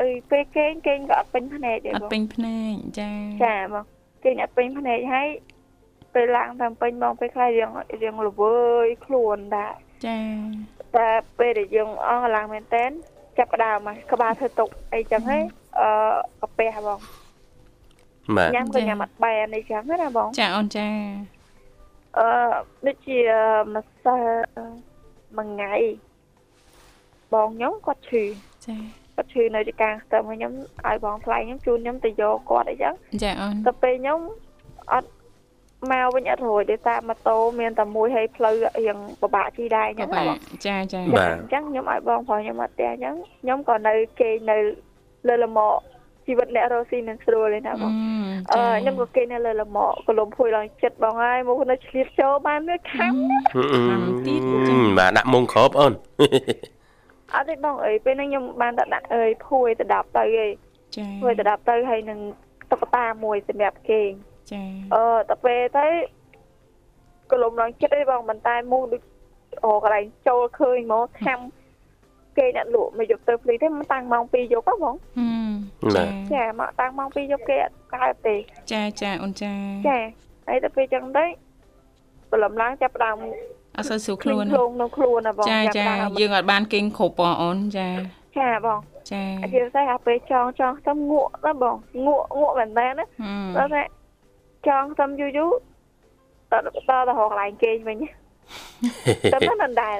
[0.00, 3.10] អីពេលគេងគេងក៏អត់ពេញភ្នែកដែរបងអត់ពេញភ្នែកចា
[3.44, 3.84] ចាបង
[4.24, 5.28] គេងអត់ពេញភ្នែកហើយ
[6.14, 7.70] ពេលឡើងតាមពេញបងពេលខ្លះរៀង
[8.02, 9.72] រៀងល្វើយខ្លួនដែរ
[10.06, 10.18] ចា
[10.96, 12.90] តែពេលដែលយើងអស់ឡើងមែនតែន
[13.38, 15.38] ចាប់ដើមមកក្បាលធ្វើទុកអីចឹងហ៎
[15.80, 15.90] អឺ
[16.40, 16.98] កាពះបង
[18.36, 20.88] បាទញ៉ាំក៏ញ៉ាំអត់បានអីចឹងណាបងចាអូនចា
[22.18, 22.28] អឺ
[22.86, 23.18] ដូចជា
[23.74, 24.24] ម្សិល
[25.36, 25.74] មួយថ្ងៃ
[27.32, 28.24] បងខ្ញុំគាត់ឈឺ
[28.66, 28.76] ចា
[29.16, 30.52] គាត់ឈឺនៅទីកាងស្ទឹមខ្ញុំ
[30.86, 34.20] ឲ្យបងថ្លៃខ្ញុំជូនខ្ញុំទៅយកគាត់អីចឹងចាអូនទៅពេលខ្ញុំ
[34.92, 35.10] អត់
[35.90, 40.24] មកវិញអត់រួចទេតាមម៉ូតូមានតែមួយហើយផ្លូវរៀងពិបាកជិះដែរអញ្ចឹងណា
[40.66, 44.58] ចាចាអញ្ចឹងខ្ញុំឲ្យបងប្រុសខ្ញុំមកផ្ទះអញ្ចឹងខ្ញុំក៏នៅគេនៅ
[45.28, 45.78] លើលមក
[46.28, 47.92] ជីវិតអ្នករស់ស៊ីមិនស្រួលទេណាបង
[48.50, 53.14] អឺខ្ញុំក៏គេនៅលើលមកកលុំភួយឡើងចិត្តបងហើយមកនៅឆ្លៀតចូលបានវាខំ
[53.90, 54.40] ខំទៀត
[54.98, 55.92] បាទដាក់មុងគ្របអូន
[57.34, 60.50] អត់ទេបងអើយពេលហ្នឹងខ្ញុំបានតែដាក់អើយភួយទៅដាប់ទៅឯង
[60.96, 62.18] ចាភួយទៅដាប់ទៅហើយនឹង
[62.70, 64.10] តុក្កតាមួយសម្រាប់គេង
[64.52, 64.62] ចា
[64.94, 65.86] អឺតែពេលទៅ
[67.32, 69.02] កលុំឡើងចិត្តឯងបងមិនតែមូដូច
[69.64, 71.40] អូកន្លែងចូលឃើញមកខាំ
[72.38, 74.94] គេអ្នកលក់មកយកទៅភ្លីទេមកតាំងម៉ោង2យប់ហ៎បង
[75.96, 78.36] ចាចាមកតាំងម៉ោង2យប់គេអត់កើតទេ
[78.72, 79.52] ចាចាអូនចា
[79.88, 79.98] ចា
[80.46, 81.24] ហើយទៅពេលចឹងទៅ
[82.30, 83.16] កលុំឡើងចាប់ដើម
[83.76, 85.86] អត់សូវស្រួលខ្លួនខ្លួននៅខ្លួនណាបងចាចា
[86.20, 87.88] យើងអត់បានគេងគ្រប់បងអូនចា
[88.38, 88.80] ចាបង
[89.12, 93.04] ចាអត់យល់ទេអាពេលចងចងទៅងក់ណាបងងក់ងក់មែនតើណា
[93.56, 93.82] ដល់តែ
[94.68, 95.50] ចងទៅយូរយូរ
[96.52, 97.98] តតទៅរកកន្លែងគេងវិញ
[99.32, 99.94] តែមិនដែរ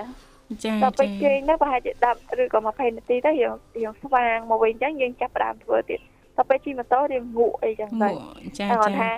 [0.64, 6.00] ចាដល់ពេលគេងទៅប្រហែលជា10ឬក៏20នាទីទៅយើងយើងស្វាងមកវិញអញ្ចឹងយើងចាប់ផ្ដើមធ្វើទៀត
[6.36, 8.08] ដល់ពេលជិះម៉ូតូរៀងងក់អីចឹងទៅ
[8.58, 9.10] ចាចាថា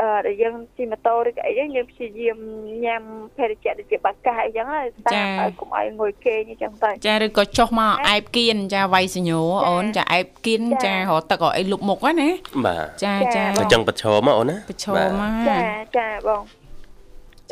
[0.00, 2.38] អឺដែលយើងជិះម៉ូតូឬក៏អីយើងព្យាយាម
[2.84, 3.02] ញ៉ាំ
[3.36, 12.28] ភេសជ្ជៈដូចជាបាកាអីចឹងណាតាឲ្យកុំឲ្យងុយគេអញ្ចឹងទៅចាឬក៏ចុះមកអែបគៀនចាវាយសញ្ញោអូនចាអែបគៀនចារកទឹកអីលុបមុខណា
[12.66, 15.58] បាទចាចាអញ្ចឹងប្រឈមអូនណាប្រឈមមកចា
[15.96, 16.42] ចាបង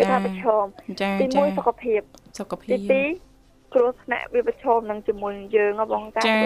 [0.00, 0.64] គេថាប្រឈម
[1.00, 2.00] ចាទី1សុខភាព
[2.38, 3.02] សុខភាពទី
[3.38, 6.36] 2គ្រោះថ្នាក់វាប្រឈមនឹងជាមួយនឹងយើងបងតាចា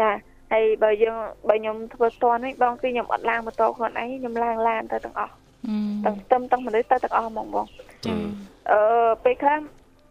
[0.00, 0.10] ចា
[0.52, 1.16] ហើយបើយើង
[1.48, 5.34] បើខ្ញុំធ្វើតន់វិញបងគឺខ្ញុំអត់ឡើងម៉ូតូខ្លួនឯងខ្ញុំឡើងឡានទៅទាំងអស់
[6.04, 7.66] ទាំងស្ទឹមទាំងមនុស្សទៅទាំងអស់ហ្មងបង
[8.04, 8.14] ចា
[8.70, 8.80] អឺ
[9.24, 9.60] ពេលខ្លះ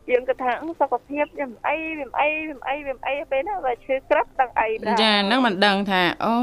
[0.10, 6.34] យើងគិតថាសុខភាពខ្ញុំអីវាអីវាអីវាអីពេលណាបើឈឺក្រាប់ដឹងអីដែរចាហ្នឹងមិនដឹងថាអូ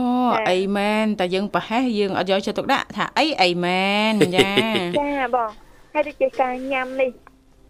[0.51, 4.51] អីមែនតែយើងប្រហែសយើងអត់យកចិត្តទុកដាក់ថាអីអីមែនចា
[5.01, 5.51] ចាបង
[5.93, 7.11] ហើយដូចជាការញ៉ាំនេះ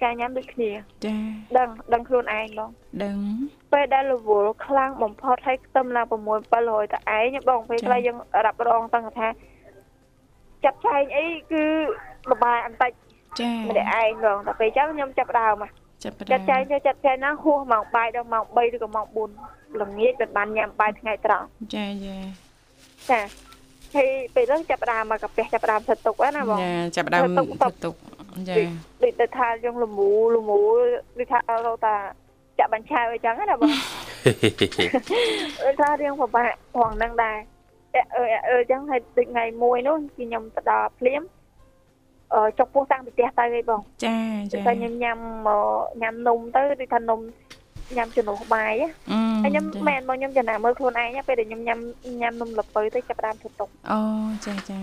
[0.03, 0.71] ការញ៉ាំដូចគ្នា
[1.07, 1.17] ចា
[1.59, 2.71] ដឹងដឹងខ្លួនឯងបង
[3.05, 3.17] ដឹង
[3.73, 6.13] ពេលដែលរវល់ខ្លាំងបំផុតហើយខ្ទឹមឡើង6
[6.53, 9.29] 700តែឯងបងពេលខ្លះយើងរ៉ាប់រងតាំងថា
[10.65, 11.65] ចាត់ចែងអីគឺ
[12.31, 12.93] លបាយអន្តិច
[13.41, 15.55] ចាម្នាក់ឯងបងតែពេលចឹងខ្ញុំចាប់ដើម
[16.05, 19.07] ចាប់ដើមចាត់ចែងទៅចាត់ចែងណាហួសម៉ោងបាយដល់ម៉ោង3ឬក៏ម៉ោង
[19.45, 22.17] 4ល្ងាចមិនបានញ៉ាំបាយថ្ងៃត្រង់ចាចា
[23.11, 23.21] ចា
[23.95, 27.95] ហើយពេលហ្នឹងចាប់ដើមមកកាពះចាប់ដើមធ្វើទុកណាបងចាចាប់ដើមធ្វើទុក
[28.49, 28.55] ចា
[29.03, 30.61] ដូចទៅថាយើងលមូលមូ
[31.19, 31.95] ដូចថារកតា
[32.59, 33.71] ចាក់បញ្ឆៅអីចឹងណាបង
[35.65, 37.39] អឺថារៀងពិបាកផងហ្នឹងដែរ
[38.17, 41.38] អឺអឺចឹងហើយដូចថ្ងៃមួយនោះគឺខ្ញុំទៅដល់ភ្លាមអឺ
[42.59, 44.19] ចុកពោះតាំងពីផ្ទះទៅឯងបងចា
[44.53, 45.19] ចាតែខ្ញុំញ៉ាំ
[46.03, 47.21] ញ៉ាំនំទៅដូចថានំ
[47.97, 48.75] ញ៉ាំជំនួសបាយ
[49.43, 51.79] ហើយខ្ញុំមែនមកខ្ញុំចំណាមើលខ្លួនឯងពេលដែលខ្ញុំញ៉ាំ
[52.21, 54.01] ញ៉ាំនំលពៅទៅចាប់ដើមធ្វើទុកអូ
[54.47, 54.79] ចាចា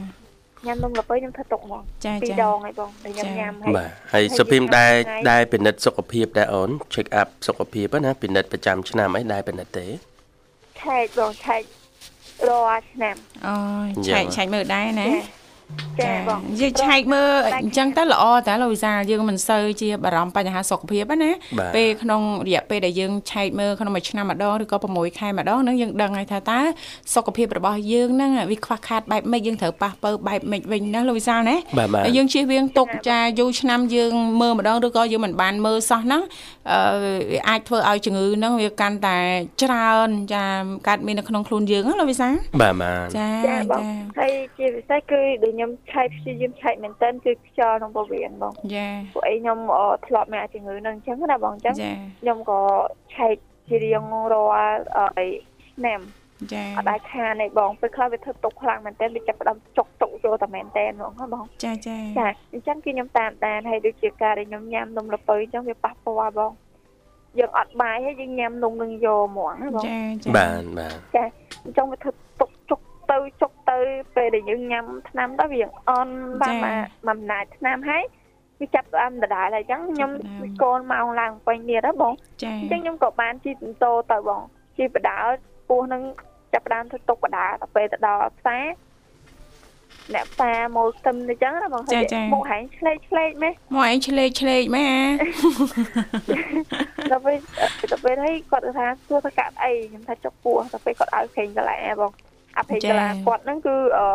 [0.66, 1.82] ញ៉ាំនំលពៅខ្ញុំធ្វើទុកហ្មង
[2.24, 4.94] ពីរដងហើយបងដែលខ្ញុំញ៉ាំហើយបាទហើយសុភីមដែរ
[5.32, 9.88] ដែរពិនិត្យសុខភាពដែរអូន check up សុខភាពណាពិនិត្យប្រចាំឆ្នាំអីដែរពិនិត្យទេ
[10.82, 11.62] ឆែកបងឆែក
[12.50, 13.16] រាល់ឆ្នាំ
[13.48, 13.56] អូ
[14.14, 15.10] ឆែកឆែកមើលដែរណា
[16.00, 21.32] ចាបងយើងឆែកមើលអញ្ចឹងទៅល្អតែលោកវិសាយើងមិនសូវជាបារម្ភបញ្ហាសុខភាពណា
[21.76, 26.60] ពេលក្នុងរយៈពេលដែលយើងឆែកមើលក្នុងមួយឆ្នាំម្ដងឬក៏6ខែម្ដងហ្នឹងយើងដឹងហើយថាតើ
[27.16, 31.56] សុខភាពរបស់យើងហ្នឹងវាខ្វះខាតបែបម៉េចយើងត្រូវប៉ះពើបែបម៉េចវិញណាលោកវិសាណា
[32.06, 36.22] ហើយយើងជៀសវាងទុកចាយូរឆ្នាំយើងមើលម្ដងឬក៏យើងមិនបានមើលសោះហ្នឹង
[36.72, 36.80] អឺ
[37.32, 39.18] វាអាចធ្វើឲ្យជំងឺហ្នឹងវាកាន់តែ
[39.62, 40.46] ច្រើនចា
[40.88, 42.28] កើតមាននៅក្នុងខ្លួនយើងណាលោកវិសា
[42.62, 43.56] បាទបាទចាចា
[44.20, 49.58] ហើយជាពិសេសគឺដូចខ្ញុំឆែកព្យាយាមឆែកមែនតើគឺខ្យល់ក្នុងពោះវៀនបងចាពួកអីខ្ញុំ
[50.08, 51.76] ធ្លាប់មានជំងឺនឹងអញ្ចឹងណាបងអញ្ចឹង
[52.22, 52.60] ខ្ញុំក៏
[53.16, 53.36] ឆែក
[53.68, 54.84] ជារៀងរាល់
[55.18, 55.28] អី
[55.70, 56.00] ឆ្នាំ
[56.54, 66.52] ចាអត់ដែរខានឯងបងពេលខ្លះវាធ្វើទុកខ្លាំងមែនតើវាចាប់ផ្ដើមចុកទុកចូលតែមែនតើហ្មងបងចាចាចាអញ្ចឹងគឺខ្ញុំតាមដានហើយដូចជាការដែលខ្ញុំញ៉ាំនំលពៅអញ្ចឹងវាប៉ះពាល់បង
[67.40, 71.24] យើងអត់បាយហើយយើងញ៉ាំនំនឹងយកហ្មងណាបងចាចាបាទបាទចា
[71.66, 72.45] អញ្ចឹងវាធ្វើទុកចុក
[73.16, 73.78] ទៅចុកទៅ
[74.16, 76.76] ពេលដែលយើងញ៉ាំថ្នាំទៅវាអន់បានមួយ
[77.08, 78.04] អំណាចថ្នាំហើយ
[78.60, 80.12] វាចាប់ផ្ដើមដដែលហើយអញ្ចឹងខ្ញុំ
[80.64, 82.14] កូនម៉ោងឡើងពេញទៀតហ៎បង
[82.62, 84.42] អញ្ចឹងខ្ញុំក៏បានជិះម៉ូតូទៅបង
[84.78, 85.26] ជិះបដាល
[85.70, 86.02] ពោះនឹង
[86.54, 88.64] ចាប់ផ្ដើមធ្វើទុកបដាដល់ពេលទៅដល់ផ្សារ
[90.14, 91.82] អ្នកផ្សារមកស្ទឹមអញ្ចឹងណាបង
[92.34, 95.08] មកហែងឆ្លេកឆ្លេកម៉េះមកហែងឆ្លេកឆ្លេកម៉េះ
[97.12, 97.38] ដល់ពេល
[97.92, 102.12] ដល់ពេលហើយគាត់ថាសួរថាកាត់អីខ្ញុំថាចុកពោះដល់ពេលគាត់ឲ្យពេញកន្លែងបង
[102.58, 104.06] អភ័យកាលាគាត់ហ្នឹងគឺអឺ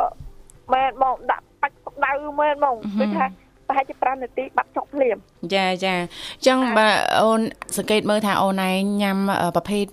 [0.75, 1.75] មែនបងដាក់បាច់
[2.05, 3.25] ដៅមែនបងគឺថា
[3.69, 5.17] ប្រហែលជា5នាទីបាត់ចុកភ្លាម
[5.55, 6.89] ចាចាអញ្ចឹងបើ
[7.21, 7.41] អូន
[7.77, 9.19] សង្កេតមើលថាអូនឯងញ៉ាំ
[9.57, 9.85] ប្រភេទ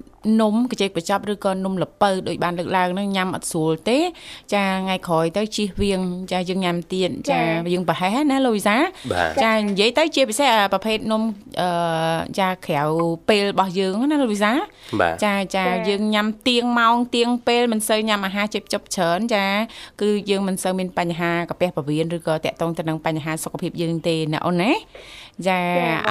[0.41, 3.97] នំកញ្ចែកបញ្ចប់ឬក៏នំលពៅដូចបានលើកឡើងហ្នឹងញ៉ាំអត់ស្រួលទេ
[4.53, 6.01] ចាថ្ងៃក្រោយទៅជិះវៀង
[6.31, 7.39] ចាយើងញ៉ាំទៀតចា
[7.73, 8.75] យើងប្រហែសណាលូវីសា
[9.43, 11.21] ចានិយាយទៅជាពិសេសប្រភេទនំ
[11.61, 11.69] អឺ
[12.39, 12.81] ចាក្រៅ
[13.29, 14.51] ពេលរបស់យើងណាលូវីសា
[15.25, 19.45] ចាចាយើងញ៉ាំទៀងម៉ោងទៀងពេលមិនសូវញ៉ាំអាហារជិបជប់ច្រើនចា
[20.01, 24.71] គឺយើងមិនសូវមានបញ្ហាកាពះពោះវៀនឬក៏តាក់ទងទៅនឹងបញ្ហាសុខភាពយើងទេណាអូនណា
[25.47, 25.59] ចា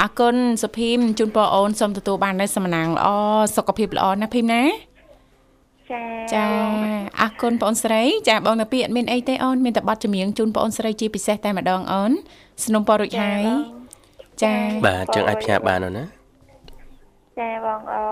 [0.01, 3.09] អរគុណសុភីមជូនពរអូនសូមទទួលបាននូវសំណាងល្អ
[3.57, 4.63] សុខភាពល្អណាភីមណា
[5.93, 6.03] ចា
[6.35, 6.47] ចា
[7.21, 12.13] អរគុណបងស្រី ចាបងតាពីអត់មានអីទេអូនមានតែប័ណ្ណចម្រៀងជូនបងស្រីជាពិសេសតែម្ដងអូន
[12.65, 13.43] สนុំពររួចហើយ
[14.43, 14.55] ចា
[14.87, 16.05] បាទចឹងអាចផ្ញើបានអូនណា
[17.41, 18.03] ចាបងអឺ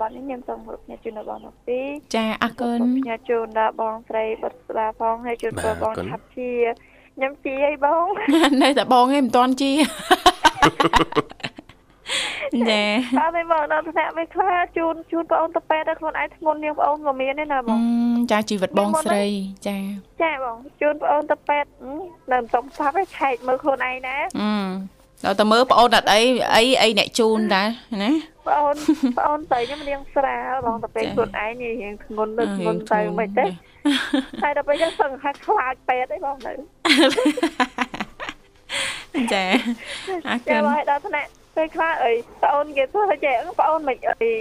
[0.00, 1.80] បងនេះខ្ញុំសូមគោរពផ្ញើជូនដល់បងតាពី
[2.14, 6.50] ចាអរគុណផ្ញើជូនដល់បងស្រីបុត្រស្ដាផងហើយជូនពរបងថាប់ជា
[7.16, 8.04] ខ្ញុំជីអីបង
[8.62, 9.70] នៅតែបងឯងមិនទាន់ជី
[12.70, 12.84] ណែ
[13.18, 17.78] អត់ទេបងដល់ថ្នាក់មិនខ្លាជូនជូនបងអូនទៅពេទ្យដល់ខ្លួនឯងធ្ងន់នាងបងអូនក៏មានដែរណាបង
[18.30, 19.24] ចាជីវិតបងស្រី
[19.66, 19.76] ចា
[20.22, 21.70] ចាបងជូនបងអូនទៅពេទ្យ
[22.32, 24.16] នៅមិនសុំស្លាប់ទេឆែកមើលខ្លួនឯងណា
[25.24, 26.20] ដល់តែមើលប្អូនអត់អី
[26.54, 27.64] អីអីអ្នកជូនតា
[28.02, 28.10] ណា
[28.46, 28.74] ប្អូន
[29.18, 33.46] ប្អូនទៅខ្ញុំនាងស្រាលបងតែពេលខ្លួនឯងរៀងធ្ងន់ទៅធ្ងន់ទៅមិនទេ
[34.42, 36.52] តែដល់ពេលចឹងសឹងថាខ្លាចពេទ្យអីបងនៅ
[39.32, 39.44] ចា
[40.28, 42.12] អរគុណចាំឲ្យដល់ថ្នាក់ ពេលខ្លះអី
[42.42, 44.32] ប្អូនគេធ្វើចេះប្អូនមិនអី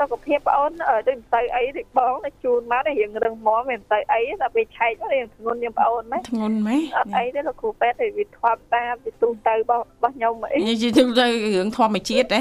[0.04, 0.72] ុខភាពបងអូន
[1.08, 11.02] ដូចមិនទៅអីដូចបងទៅជូនមករៀងរឹងមាំមិនទៅអីតែពេលឆែករៀងធ្ងន់ខ្ញុំបងអូនម៉េចធ្ងន់ម៉េចអត់អីទេលោកគ្រូពេទ្យវាធប់តាមវាទូទៅរបស់របស់ខ្ញុំអីនិយាយទៅ
[11.56, 12.40] រឿងធម្មជាតិទេ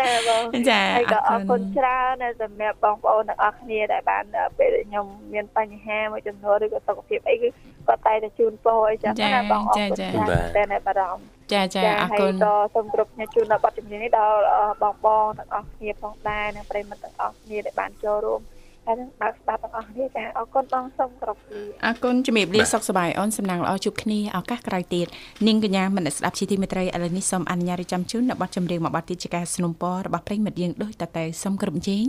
[0.00, 4.24] ចាបងចាហើយក៏អរគុណច្រើនសម្រាប់បងប្អូនទាំងអស់គ្នាដែលបាន
[4.58, 7.48] ពេលខ្ញុំមានបញ្ហាមួយចំនួនឬក៏សុខភាពអីគឺ
[7.86, 14.39] គាត់តែតែជូនពរអីចឹងណាបងអរគុណច្រើនតែនៅបារម្ភ ចាចាអរគុណក៏សូមគ្រប់គ្នាជូនដល់បទចម្រៀងនេះដល់
[14.81, 18.41] បងបងទាំងអស់គ្នាផងដែរនិងប្រិយមិត្តទាំងអស់គ្នាដែលបានចូលរួម
[18.85, 25.07] ហើយនឹងបើកស្ដាប់ទាំងអស់គ្នាចាអរគុណបងសូមគ្រប់លាអរគុណជំរាបលាសុខសប្បាយអូនសំណាងល្អជួបគ្នាឱកាសក្រោយទៀត
[25.47, 29.71] នាងកញ្ញាមនស្ដាប់ជាទីមេត្រីឥឡូវនេះសូមអនុញ្ញាតចាំជូននៅបទចម្រៀងមួយបទទៀតជាការสนับสนุน
[30.05, 32.05] របស់ប្រិយមិត្តយើងដូចតតែសូមគ្រប់ជេង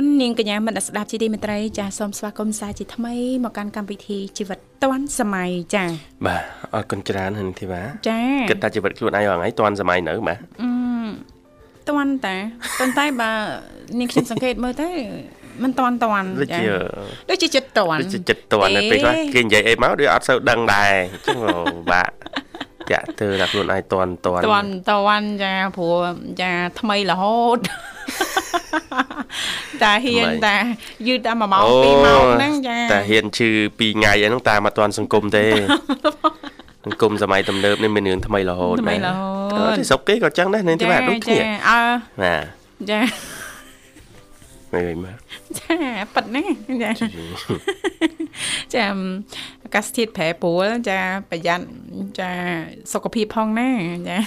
[0.02, 5.84] ុណនាងកញ្ញាមនស្ដាប់ជាទីមេត្រីចាសូមស្វាគមន៍សាជាថ្មីមកកាន់កម្មវិធីជីវិតតាន់សម័យចា
[6.26, 6.42] បាទ
[6.74, 10.70] អរគុណច្រើនហិនធីវ៉ាចាគិតថាជីវិតខ្លួនឯងរងថ្ងៃតាន់សម័យនៅបាទអឺ
[11.88, 12.36] តាន់តា
[12.78, 13.30] ប៉ុន្តែបើ
[13.98, 14.88] នាងខ្ញុំសង្កេតមើលទៅ
[15.62, 16.64] មិនតាន់តាន់ដូចជា
[17.30, 22.10] ដូចជាចិត្តតាន់ដូចជាចិត្តតាន់ពេលខ្លះគេនិយាយអីមកដូចអត់សូវដឹងដែរអញ្ចឹងពិបាក
[22.92, 25.96] ចាក់ទៅថាខ្លួនឯងតន់តន់តន់តន់ចាព្រោះ
[26.40, 27.58] ចាថ្មីរហូត
[29.82, 30.56] តាហ៊ានតា
[31.06, 35.46] យឺតតែ1ម៉ោង2ម៉ោងហ្នឹងចាតាហ៊ានឈឺ2ថ្ងៃហ្នឹងតាមកតាន់សង្គមទេ
[36.84, 41.80] សង្គមសម័យទំនើបនេះមានរឿងថ្មីរហូតថ្មីរហូតស្រុកគេក៏ចឹងដែរនឹងទីបាទដូចគ្នាអើ
[42.22, 43.00] បា
[44.68, 45.16] ទចាមិនមែន
[45.58, 45.76] ចា
[46.14, 46.44] ប៉ិតហ្នឹង
[46.82, 46.90] ចា
[48.74, 48.84] ចា
[49.64, 51.00] អាកាសធាតុប្រែប្រួលចា
[51.30, 51.64] ប្រយ័ត្ន
[52.20, 52.30] ចា
[52.92, 53.70] សុខភាពផងណា
[54.08, 54.18] ចា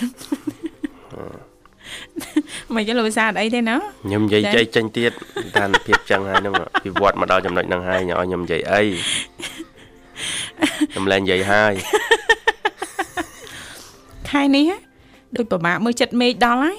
[2.75, 3.75] មិនយល់លោកវិសាអត់អីទេណា
[4.05, 8.81] ខ្ញុំនិយាយចៃចេញទៀតស្ថានភាពចឹងហើយហ្នឹងពីវត្តមកដល់ចំណុចហ្នឹងហើយឲ្យខ្ញុំនិយាយអី
[10.91, 11.73] ខ្ញុំលែងនិយាយហើយ
[14.29, 14.71] ខែនេះ
[15.35, 16.77] ដូចប្រមាថមើលចិត្តមេឃដល់ហើយ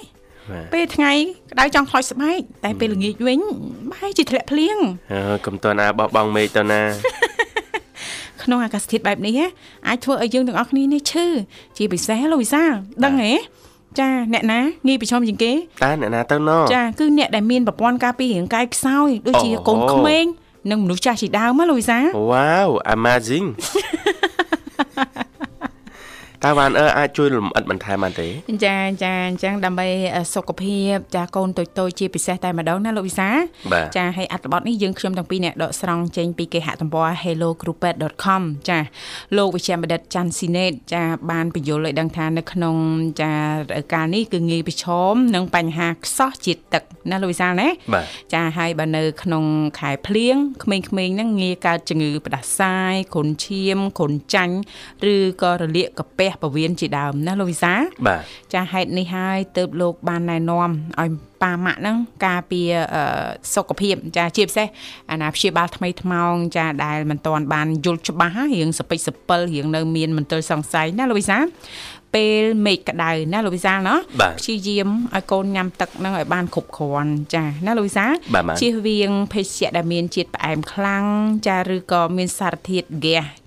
[0.75, 1.13] ពេលថ្ងៃ
[1.53, 3.41] ក្តៅចង់ខ្លោចស្បែកតែពេលល្ងាចវិញ
[3.93, 4.79] បែរជាធ្លាក់ភ្លៀង
[5.13, 6.83] អើកុំតណាបោះបង់មេឃទៅណា
[8.43, 9.41] ក្នុងអាកាសធាតុបែបនេះ
[9.89, 11.27] អាចធ្វើឲ្យយើងទាំងអស់គ្នានេះឈឺ
[11.77, 12.63] ជាពិសេសលោកវិសា
[13.05, 13.33] ដឹងទេ
[14.01, 15.53] ចាអ្នកណាងាយប្រឈមជាងគេ
[15.85, 20.25] តើអ្នកណាទៅណចាគឺអ្នកដែលមានប្រព័ន្ធការពាររាងកាយខ្សោយដូចជាកូនក្មេង
[20.71, 21.99] និងមនុស្សចាស់ជាដើមណាលោកវិសា
[22.33, 23.47] Wow amazing
[26.45, 28.29] តើបានអឺអាចជួយលំអិតបន្ថែមបានទេ
[28.65, 29.89] ចាចាអញ្ចឹងដើម្បី
[30.35, 33.29] សុខភាពចាកូនតូចតូចជាពិសេសតែម្ដងណាលោកវិសា
[33.97, 38.79] ចាហើយអត្ថបទនេះយើងខ្ញុំទាំងពីរអ្នកដកស្រង់ចេញពីគេហទំព័រ hellogroup.com ចា
[39.37, 42.77] លោកវិជ្ជាបណ្ឌិតច័ន្ទស៊ីណេតចាបានបញ្យល់ឲ្យដឹងថានៅក្នុង
[43.23, 43.33] ចា
[43.95, 47.69] កាលនេះគឺងាយប្រឈមនឹងបញ្ហាខ្សោះជាតិទឹកណាលោកវិសាណា
[48.35, 49.45] ចាហើយបើនៅក្នុង
[49.79, 54.57] ខែភ្លៀងក្មេងៗហ្នឹងងាយកើតជំងឺផ្ដាសាយគ្រុនឈាមគ្រុនចាញ់
[55.13, 57.75] ឬក៏រលាកកាពះពវៀនជាដើមណាលោកវិសា
[58.07, 58.23] បាទ
[58.55, 61.11] ចាហេតុនេះហើយទើបលោកបានណែនាំឲ្យ
[61.43, 62.71] ប៉ាម៉ាក់ហ្នឹងការពារ
[63.55, 64.67] សុខភាពចាជាពិសេស
[65.11, 71.39] អាណាព្យាបាលថ្មីថ្មោងចាដែលមិនទាន់បានយល់ច្បាស់រៀងសពេចសពិលរៀងនៅមានមន្ទិលសង្ស័យណាលោកវិសា
[72.15, 73.97] ពេលមេឃក្តៅណាលោកវិសាលណា
[74.39, 78.13] ព្យាយាមឲ្យកូនញ៉ាំទឹកហ្នឹងឲ្យបានគ្រប់គ្រាន់ចាណាលោកវិសាល
[78.61, 81.05] ជៀសវាងភេសជ្ជៈដែលមានជាតិផ្អែមខ្លាំង
[81.49, 83.42] ចាឬក៏មានសារធាតុហ្គាស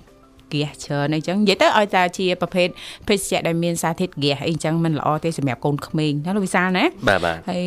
[0.55, 2.67] ហ្គាសច្រើនអីចឹងនិយាយទៅឲ្យតែជាប្រភេទ
[3.07, 7.63] ភេសជ្ជៈដែលមានសារធាតុហ្គាសអីចឹងមិនល្អទេសម្រាប់កូនក្មេងណាលោកវិសាលណាបាទបាទហើយ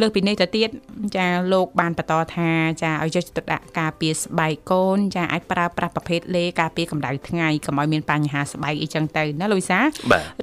[0.00, 0.68] លើសពីនេះទៅទៀត
[1.16, 2.50] ចាលោកបានបន្តថា
[2.82, 9.80] ចាឲ្យយកចិត្តដាក់ការពារស្បែកកូនចាអាចប្រើប្រាស់ប្រភេទលេការពារកម្ដៅថ្ងៃកុំឲ្យមានបញ្ហាស្បែកអីចឹងទៅណាលោកវិសា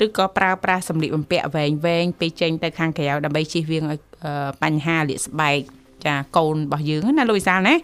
[0.03, 3.99] ឬក៏ប្រើប្រាស់សម្លៀកបំពាក់វែងវែងពេលចេញទៅខាងក្រៅដើម្បីជៀសវាងឲ្យ
[4.63, 5.59] បញ្ហាលាកស្បែក
[6.05, 7.75] ចាកូនរបស់យើងណាលោកវិសាលណា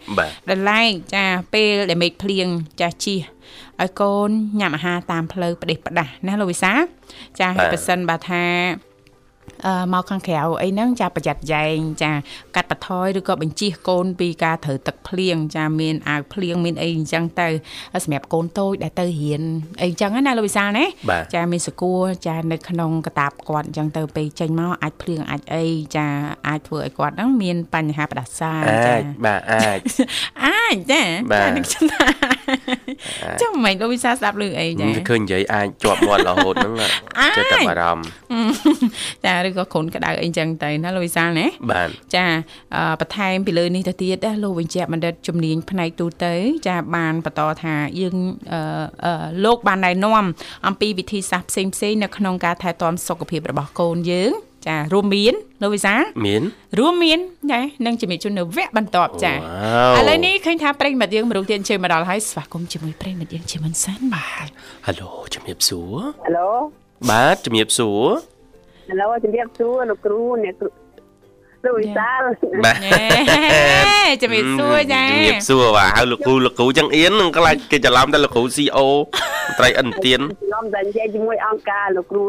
[0.48, 1.24] ដែលឡែកចា
[1.54, 2.48] ពេលដែលមេឃភ្លៀង
[2.80, 3.20] ចាជិះ
[3.80, 4.28] ឲ្យកូន
[4.60, 6.72] ញ៉ាំអាហារតាមផ្លូវផ្ដេសផ្ដាស់ណាលោកវិសា
[7.38, 8.93] ចាហើយប៉ះសិនបើថាអឺ
[9.92, 12.12] មកខាងក្រៅអីហ្នឹងចាប្រយ័ត្នយ៉ែងចា
[12.56, 17.48] កាត់បន្ថយឬក៏បញ្ជិះកូនពីការត្រូវទឹកភ្លៀងចាមានអាវភ្លៀងមានអីអញ្ចឹងទៅ
[18.04, 19.42] សម្រាប់កូនតូចដែលទៅរៀន
[19.82, 20.86] អីអញ្ចឹងណាលោកវិសាលណា
[21.34, 25.64] ចាមានសកួរចានៅក្នុងកតាបគាត់អញ្ចឹងទៅពេលចេញមកអាចភ្លៀងអាចអី
[25.96, 26.06] ចា
[26.48, 28.52] អាចធ្វើឲ្យគាត់ហ្នឹងមានបញ្ហាផ្ដាសា
[28.86, 29.78] ចាបាទអាច
[30.44, 32.06] អាចចាបាទខ្ញុំថា
[33.42, 36.74] ចាំមិនលោកវិសាស្ដាប់ឮអីចាឃើញនិយាយអាចជាប់មាត់រហូតហ្នឹង
[37.36, 38.06] ចិត្តតែអារម្មណ៍
[39.24, 42.24] ចាឬក៏គ្រុនក្តៅអីចឹងទៅណាលោកវិសាលណាបាទចា
[43.00, 46.34] បន្ថែមពីលើនេះទៅទៀតណាលោកវិជ្ជបណ្ឌិតជំនាញផ្នែកទូទៅ
[46.68, 48.16] ចាបានបន្តថាយើង
[49.44, 50.24] លោកបានណែនាំ
[50.66, 54.32] អំពីវិធីសាស្ត្រផ្សេងផ្សេងនៅក្នុងការថែទាំសុខភាពរបស់កូនយើង
[54.68, 55.94] ចារួមមានលោកវិសា
[56.26, 56.42] មាន
[56.78, 57.18] រួមមាន
[57.52, 59.36] ចានឹងជំរាបជូននៅវគ្គបន្ទាប់ចាឥ
[60.08, 64.46] ឡូវនេះឃើញថាប្រិមិត្តយើងមរុងទៀនជើមកដល់ហើយស្វាគមន៍ជាមួយប្រិមិត្តយើងជាមិនសិនបាទ
[64.86, 66.50] ហៅឡូជំរាបសួរហៅឡូ
[67.10, 68.04] បាទជំរាបសួរ
[68.88, 70.70] ហៅឡូជំរាបសួរលោកគ្រូអ្នកគ្រូ
[71.64, 72.22] លោកវិសាល
[72.64, 72.76] បាទ
[74.22, 78.78] ជំរាបសួរចាជំរាបសួរបាទហៅលោកគ្រូលោកគ្រូចឹងអៀននឹងខ្លាចគេច្រឡំតែលោកគ្រូ CO
[79.58, 82.24] ត្រីអិនទៀនច្រឡំតែនិយាយជាមួយអង្គការលោកគ្រូ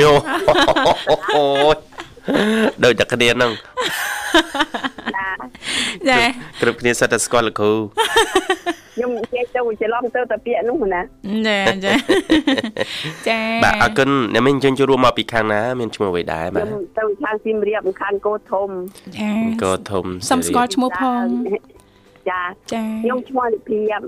[0.00, 0.10] យូ
[1.36, 1.44] អូ
[2.84, 3.52] ដូចតែគ្នាហ្នឹង
[6.10, 6.20] ចា
[6.60, 7.72] គ្រប់គ្នាសិតតែស្គាល់លោកគ្រូ
[8.98, 11.02] ខ្ញុំនិយាយទៅច្រឡំទៅតែពាក្យនោះណា
[11.46, 11.94] ចាចា
[13.28, 18.68] ចាបាទអរគុណអ្នកមីងជើញចូលរួមមកពីខាងណា មានឈ្មោះអ្វីដែរបាទខ្ញុំទៅខាងសៀមរាបខាងកោធំ
[19.18, 19.30] ចា
[19.64, 21.24] កោធំសុំស្គាល់ឈ្មោះផង
[22.30, 24.02] ចាចាខ្ញុំឈ្មោះនិភីប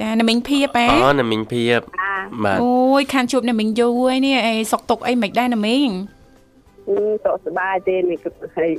[0.00, 1.80] ចាណាមីងភៀបហ៎អូណាមីងភៀប
[2.44, 5.88] បាទអូយខានជួបណាមីងយូរហើយនេះអីសុកទុកអីមិនដែរណាមីង
[7.24, 8.70] សុខសប្បាយទេនេះគឺហើយ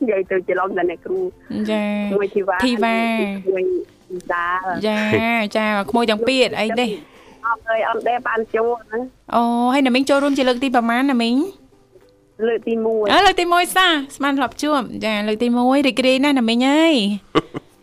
[0.00, 1.20] និយាយទៅច្រឡំតែអ្នកគ្រូ
[1.70, 1.82] ចា
[2.16, 2.96] មួយធីវ៉ាធីវ៉ា
[3.52, 3.64] មួយ
[4.30, 4.46] សា
[4.86, 4.98] ចា
[5.56, 6.86] ចាក្មួយទាំងពីរអីទេ
[7.46, 8.98] អត់អើយអត់ដែរបានចូលណា
[9.34, 9.42] អូ
[9.74, 11.34] ហើយណាមីងចូលរួមជាលើកទីប្រហែលណាមីង
[12.48, 16.94] លើកទី1អើលើកទី1សាស្មានធ្លាប់ជួបចាលើកទី1រីករាយណាស់ណាមីងអើយ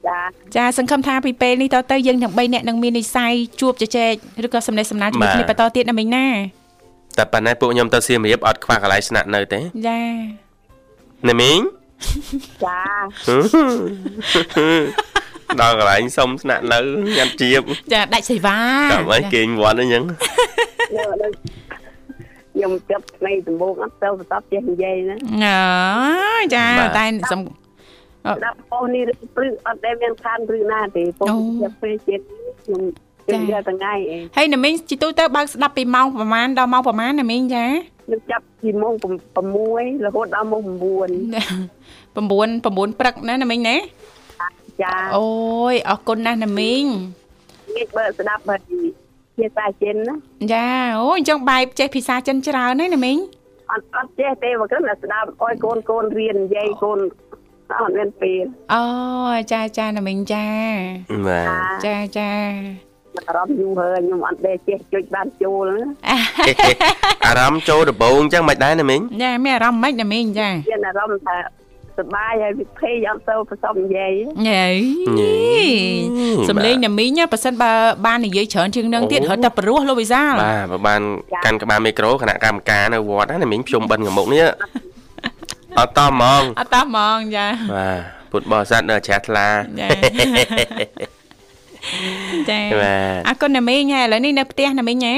[0.07, 0.19] ចា
[0.55, 4.13] ចាសង្ឃឹមថាពីពេលនេះតទៅយើងទាំង3នាក់នឹងមាននិស័យជួបជជែក
[4.45, 6.27] ឬក៏សំណេះសំណាលជាមួយគ្នាបន្តទៀតណាមីងណា
[7.17, 9.99] តែប៉ុន្តែពួកខ្ញុំទៅសៀមរាបអត់ខ្វះកន្លែងស្នាក់នៅទេចា
[11.29, 11.59] ណាមីង
[12.65, 12.81] ចា
[15.61, 16.79] ដល់កន្លែងសុំស្នាក់នៅ
[17.17, 17.61] ញ៉ាំជៀប
[17.93, 18.57] ចាដាច់សេវា
[18.91, 20.03] តាមឲ្យគេងវត្តអញ្ចឹង
[22.55, 26.65] ខ្ញុំចាប់ថ្ងៃដំបូងអត់ទៅបន្តចេះនិយាយណាអើចា
[26.97, 27.41] តែសំ
[28.43, 29.03] ដាក់ប៉ុស្តិ៍នេះ
[29.35, 32.23] ព្រឹកអត់ដែលមានខានព្រឹកណាទេប៉ុស្តិ៍ចាប់ពេលជាតិ
[32.63, 32.81] ខ្ញុំ
[33.29, 37.65] ចាថ្ងៃអីហើយណាមីងជីទូទៅបើកស្ដាប់ពីម៉ោងប្រហែលដល់ម៉ោងប្រហែលណាមីងចា
[38.05, 38.93] ខ្ញុំចាប់ពីម៉ោង
[39.49, 40.67] 6រហូតដល់ម៉ោង9
[42.15, 43.77] 9 9ព្រឹកណាណាមីងណា
[44.81, 45.27] ចាអូ
[45.71, 46.83] យអរគុណណាស់ណាមីង
[47.75, 48.55] ងាកបើស្ដាប់បើ
[49.37, 50.15] ភាសាចិនណា
[50.53, 50.67] ចា
[50.99, 53.17] អូអញ្ចឹងបែបចេះភាសាចិនច្រើនណាណាមីង
[53.71, 56.99] អត់អត់ចេះទេបើគ្រាន់តែស្ដាប់អោយកូនកូនរៀននិយាយកូន
[57.79, 58.83] អត់មានពេលអូ
[59.51, 60.47] ចាចាណាមីងចា
[61.27, 61.49] បាទ
[61.85, 62.31] ចាចា
[63.27, 65.67] អារម្មណ៍យូរហើយខ្ញុំអត់ដែរចេះចុចបានចូល
[67.25, 71.37] អារម្មណ៍ចូលដំបូងអញ្ចឹងមិនដែរណាមីងចាមានអារម្មណ៍មិនណាមីងចាមានអារម្មណ៍ថា
[71.99, 74.11] សបាយហើយវិភ័យអត់ទៅប្រសំនិយាយ
[74.47, 74.67] ញ៉ៃ
[76.49, 77.71] សំលេងណាមីងប៉ះសិនបើ
[78.05, 81.01] បាននិយាយច្រើនជាងនឹងទៀតរត់តែព្រោះលោកវិសាលបាទបើបាន
[81.45, 84.45] កាន់ក្បាលមីក្រូគណៈកម្មការនៅវត្តណាមីងភ្ជុំបិណ្ឌកមុកនេះ
[85.79, 89.47] អត់តហ្មងអត់តហ្មងចាបាទពុទ្ធបរិស័ទនៅជ្រះថ្លា
[89.79, 89.87] ចា
[92.49, 92.59] ចា
[93.27, 95.15] អរគុណណាមីងហើយឥឡូវនេះនៅផ្ទះណាមីងហ៎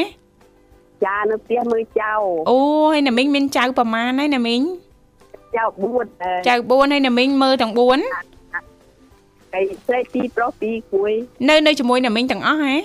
[1.06, 2.12] ចានៅផ្ទះមើលចៅ
[2.50, 2.58] អូ
[2.92, 4.62] ហើយណាមីងមានចៅប្រមាណហើយណាមីង
[5.56, 7.80] ចៅ4ចៅ4ហើយណាមីងមើលទាំង4
[9.54, 11.12] ហើយស្រីទីប្រុសទីគួយ
[11.50, 12.76] នៅនៅជាមួយណាមីងទាំងអស់ហ៎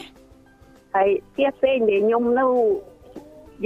[0.94, 2.46] ហើយផ្ទះផ្សេងដែលខ្ញុំនៅ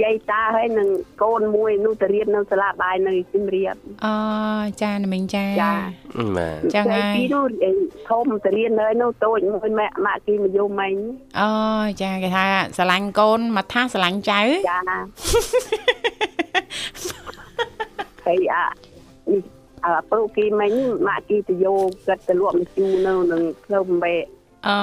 [0.01, 0.87] យាយតាហើយនឹង
[1.23, 4.15] កូនមួយនោះទៅរៀននៅសាលាបាយនៅសៀមរាបអូ
[4.81, 5.73] ចាណាមីងចាចា
[6.37, 7.45] បាទចឹងហើយពីនោះ
[8.09, 10.93] ធំទៅរៀនហើយនោះតូចមួយម៉ាក់ម៉ាក់គេមកយំមិញ
[11.39, 11.49] អូ
[12.01, 12.45] ចាគេថា
[12.77, 14.79] ស្រឡាញ់កូនមកថាស្រឡាញ់ចៅចា
[18.25, 18.65] ហើយអា
[19.31, 19.43] នេះ
[19.85, 20.73] អាប្រូគីមិញ
[21.07, 24.23] ម៉ាក់គេទៅយកគាត់ទៅលក់មជូរនៅនឹងផ្លូវបំបែក
[24.65, 24.77] អូ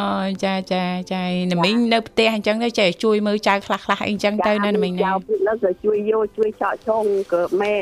[0.45, 7.75] ចាចាចាណាមីងនៅផ្ទះអញ្ចឹងទៅចេះជួយមើលចៅខ្លះខ្លះអីអញ្ចឹងទៅណាណាមីងណាចៅពីលើក៏ជួយយកជួយឆក់ឆុងក៏ម៉ែ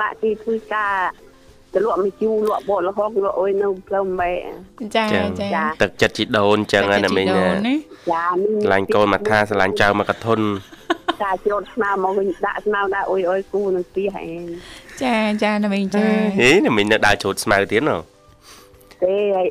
[0.00, 0.94] បាក់ទីធ្វើការ
[1.74, 4.32] ទៅលក់មីជូរលក់បកលហងលក់អុយនៅផ្លូវម៉ែ
[4.96, 5.04] ចា
[5.40, 7.46] ចាទឹកចិត្តជីដូនអញ្ចឹងណាមីងណា
[8.10, 8.24] ចា
[8.72, 10.40] ឡាញ់កូនមកថាស្រឡាញ់ចៅមកកធុន
[11.22, 14.24] ចាជ្រត់ស្នាមកវិញដាក់ស្នាដាក់អុយអុយគូនឹងទីហែ
[15.02, 16.04] ចាចាណាមីងចា
[16.38, 17.96] ហេណាមីងនៅដើរជ្រត់ស្មៅទៀតណ៎
[19.02, 19.48] ទេហើយ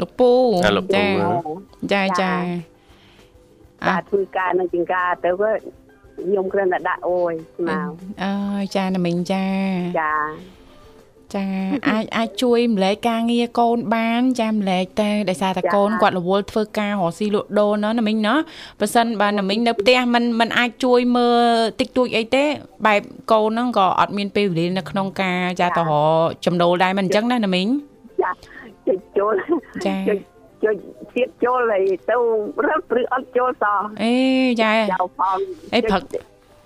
[0.00, 0.32] លោកពូ
[1.92, 2.32] ចាចាចា
[3.86, 7.76] អាធ្វើការនៅជាងការទៅខ្ញុំគ្រាន់តែដាក់អូយស្មៅ
[8.22, 8.32] អើ
[8.74, 9.46] ចាណាមីងចា
[10.00, 10.14] ចា
[11.34, 11.46] ចា
[11.88, 18.28] អាចអាចជួយម្លែកការងារកូនបានចាម្លែកតែដោយសារតែកូនគាត់រវល់ធ្វើការរកស៊ីលក់ដូរណណាមីងណ
[18.80, 21.42] ប៉ះសិនបើណាមីងនៅផ្ទះมันมันអាចជួយមើល
[21.80, 22.44] តិចតួចអីទេ
[22.86, 23.00] បែប
[23.32, 25.92] កូនហ្នឹងក៏អត់មានពេលវេលានៅក្នុងការ ចាទៅរ
[26.24, 27.66] កចំណូលដែរមិនអញ្ចឹងណាណាមីង
[28.22, 28.30] ចា
[28.89, 29.33] ចុចចូល
[29.85, 29.95] ចា
[30.63, 30.75] ចុច
[31.13, 32.15] សៀតចូលហើយទៅ
[32.65, 34.13] រឹកព្រឺអត់ចូលសោះអេ
[34.61, 35.37] ចាចៅផង
[35.73, 36.01] អេផឹក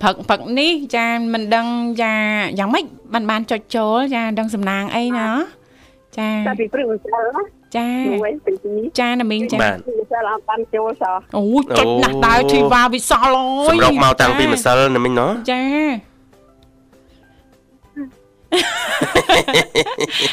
[0.04, 1.68] ផឹកផឹកនេះចាមិនដឹង
[2.04, 2.14] ចា
[2.60, 5.28] យ៉ាងម៉េចបានបានចុចចូលចាដឹងសំណាងអីណា
[6.18, 7.44] ចាតែពីព្រឹកម្សិលណា
[7.78, 7.88] ចា
[9.00, 11.46] ចាណាមីងចាម្សិលអត់បានចូលសោះអូ
[11.78, 15.62] ចុចណាស់ដើរធីវ៉ាវិសលអើយសម្រុកមកតាំងពីម្សិលណាមីងណោះចា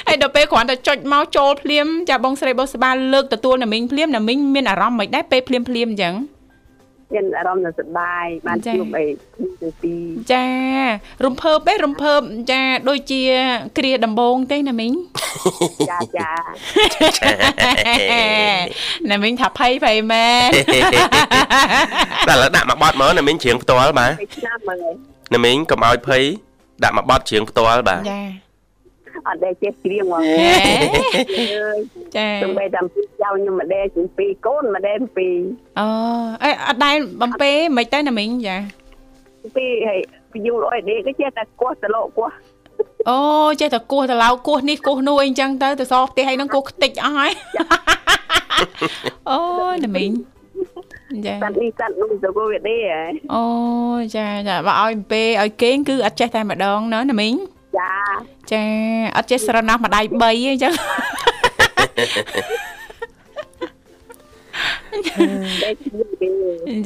[0.09, 6.15] ហើយដល់ពេលគ្រាន់តែចុចមកចូលភ្លាមចាបងស្រីបុស្បាលើកទទួលណាមីងភ្លាមណាមីងមានអារម្មណ៍មិនដែរពេលភ្លាមភ្លាមអញ្ចឹង
[7.15, 9.07] មានអារម្មណ៍សប្បាយបានជួបអី
[9.63, 9.95] ទៅពី
[10.33, 10.47] ចា
[11.25, 13.23] រំភើបទេរំភើបចាដូចជា
[13.79, 14.93] គ្រាដំបងទេណាមីង
[15.91, 16.31] ចាចា
[19.11, 20.51] ណាមីងថាភ័យភ័យមែន
[22.29, 24.85] តែឥឡូវដាក់មកបត់មកណាមីងច្រៀងផ្ទាល់បាទឆ្នាំមើល
[25.35, 26.25] ណាមីងកុំឲ្យភ័យ
[26.83, 28.23] ដាក់មកបត់ច្រៀងផ្ទាល់បាទចា
[29.27, 30.23] អត់ដែលចេះច្រៀងហ្មង
[32.17, 35.37] ចាទំបីតាមពីចៅខ្ញុំម្ដែជាពីរកូនម្ដែពីរ
[35.79, 35.87] អូ
[36.43, 38.57] អេអត់ដែលបំពេមិនទៅណាមីងចា
[39.57, 40.01] ពីរហើយ
[40.33, 42.31] ពីយូរអីដេកចេះតែគោះតលោកគោះ
[43.11, 43.19] អូ
[43.61, 47.33] ចេះតែគោះតឡៅគោះនេះគោះនោះអីចឹងទៅទៅសផ្ទះហើយនឹងគោះខ្ទេចអស់ហើយ
[49.31, 49.39] អូ
[49.85, 50.11] ណាមីង
[51.27, 52.77] ចាសាត់នេះសាត់នោះទៅគោះវាដេ
[53.35, 53.45] អូ
[54.17, 57.35] ចាចាបើឲ្យអំពេឲ្យគេងគឺអត់ចេះតែម្ដងណាណាមីង
[57.79, 57.95] ចា
[58.53, 58.63] ចា
[59.17, 60.73] អត់ចេះស្រណោះម្ដាយ3អីចឹង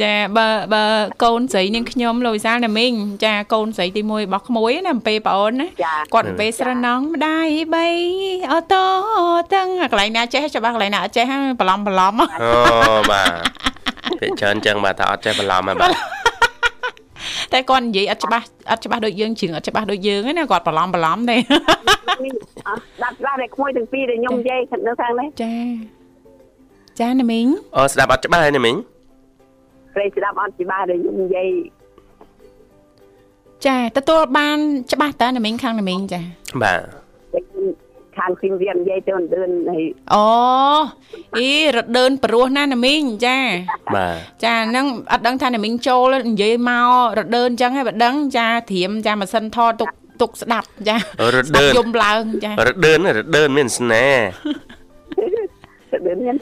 [0.03, 0.85] ចាបើបើ
[1.25, 2.93] កូនស្រីនាងខ្ញុំលោកវិសាលណាមីង
[3.25, 5.66] ចាកូនស្រីទី1របស់ក្មួយណាអំពេប្អូនណា
[6.14, 7.87] គាត់អំពេស្រណងម្ដាយបី
[8.53, 8.85] អូតូ
[9.55, 11.27] តឹងកន្លែងណាចេះច្បាស់កន្លែងណាអត់ចេះ
[11.61, 12.51] បន្លំបន្លំអូ
[13.11, 15.93] បាទពេលច្រើនចឹងបាទតែអត់ចេះបន្លំហ่ะបាទ
[17.53, 21.37] តែគាត់និយាយអត់ច្បាស់អត់ច្បាស់ដូចយើងជឿអត់ច្បាស់ដូចយើងណាគាត់បន្លំបន្លំទេ
[23.03, 25.53] ដាប់ច្បាស់តែក្មួយទាំងពីរដែលខ្ញុំនិយាយនៅខាងនេះចា
[27.01, 28.76] ចាណាមីងអឺស្ដាប់អត់ច្បាស់ហើយណាមីង
[29.95, 31.49] ព្រៃស្ដាប់អត់ច្បាស់ដូចខ្ញុំនិយាយ
[33.66, 34.59] ចាទទួលបាន
[34.92, 36.20] ច្បាស់តើណាមីងខាងណាមីងចា
[36.62, 36.80] បាទ
[38.18, 39.84] ខាងស៊ីមរៀននិយាយទៅអណ្ដើនហើយ
[40.14, 40.26] អូ
[41.38, 43.38] អីរដើនព្រោះណាណាមីងចា
[43.95, 46.88] បាទចាហ្នឹងអត់ដឹងថាណាមីងចូលនិយាយមក
[47.18, 49.90] រដើនអញ្ចឹងហើយបើដឹងចាត្រៀមចាម៉ាស៊ីនថតទុក
[50.20, 50.97] ទុកស្ដាប់ចា
[51.34, 52.55] រដើនយំឡើងចារ
[52.86, 54.74] ដើនរដើនមានស្នេហ៍
[56.07, 56.36] មាន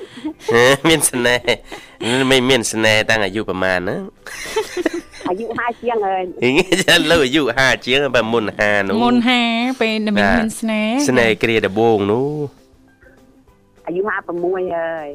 [0.88, 3.96] មានស្នេហ៍មិនមានស្នេហ៍តាំងអាយុប្រហែលណា
[5.28, 6.22] អាយុ50ជាងហើយ
[6.82, 9.16] ចាលើអាយុ50ជាងបើមុន50នោះមុន
[9.48, 12.28] 50ពេលមិនមានស្នេហ៍ស្នេហ៍គ្រាដំបងនោះ
[13.86, 15.09] អាយុ56ហើយ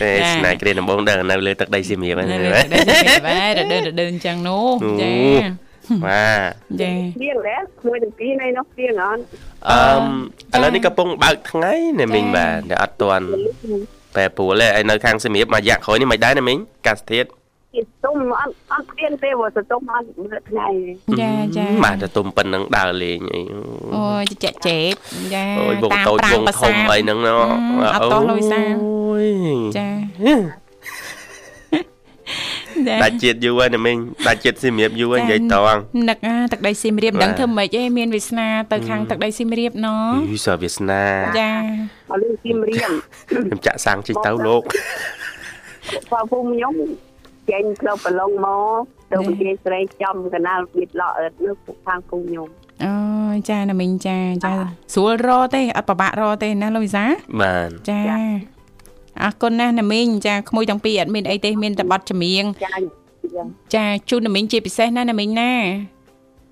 [0.00, 4.68] ទេស្នេហ៍គ្រាដំបងដឹងនៅលើទឹកដីសៀមរាបហ្នឹងនៅលើទឹកដីសៀមរាបហើយរដើរដើរអញ្ចឹងនោះ
[5.02, 5.14] ចា
[6.06, 6.90] បាទចា
[7.22, 9.20] ទៀងដែរមួយទាំងពីរនៅនោះទៀងអត់
[9.70, 13.26] អឺឥឡូវនេះកំពុងបើកថ្ងៃណាមីងបាទតែអត់ទាន់
[14.16, 17.28] តែព្រួលឯនៅខាងសៀមរាបមួយរយៈក្រោយនេះមិនដែរណាមីងកាសធាតុ
[17.74, 20.68] គេទុំអត់អត់ព្រៀនទេព្រោះសតុំអត់មើលថ្ងៃ
[21.20, 23.40] ចាចាបាទទៅទុំប៉ុណ្ណឹងដើរលេងអី
[23.94, 24.02] អូ
[24.44, 24.92] ចែកចែក
[25.34, 25.44] ចា
[25.82, 27.18] តាមប្រាំងប្រាសាទអីហ្នឹង
[27.94, 28.62] អត់តោះលុយសា
[29.78, 29.88] ចា
[33.04, 33.96] ដាច់ជាតិយូរហើយណាមីង
[34.26, 35.76] ដាច់ជាតិសៀមរាបយូរហើយនិយាយតង
[36.08, 36.18] នឹក
[36.52, 39.88] ទឹកដីសៀមរាបដឹងធ្វើម៉េចឯងមានវាសនាទៅខាងទឹកដីសៀមរាបណ
[40.32, 41.02] យីសើវាសនា
[41.40, 41.50] ចា
[42.12, 42.90] អលីសៀមរាប
[43.30, 44.62] ខ្ញុំចាក់សាំងជិះទៅលោក
[46.12, 46.74] បើភូមិខ្ញុំ
[47.50, 48.80] ចេញផ្លូវប្រឡងមក
[49.12, 51.52] ទៅវិជាស្រីចំកណាលវិទ្យឡអឺនៅ
[51.86, 52.48] ខាងភូមិខ្ញុំ
[52.84, 52.92] អូ
[53.50, 54.54] ចាណាមីងចាចា
[54.94, 57.04] ស្រួលរទេអត់ពិបាករទេណាលោកវិសា
[57.40, 58.00] បាទចា
[59.22, 62.44] អរគុណណាស់ណាមីងចាក្មួយទាំងពីរអត់មានអីទេមានតែប័ណ្ណចម្រៀង
[63.74, 65.52] ចាជូនណាមីងជាពិសេសណាណាមីងណា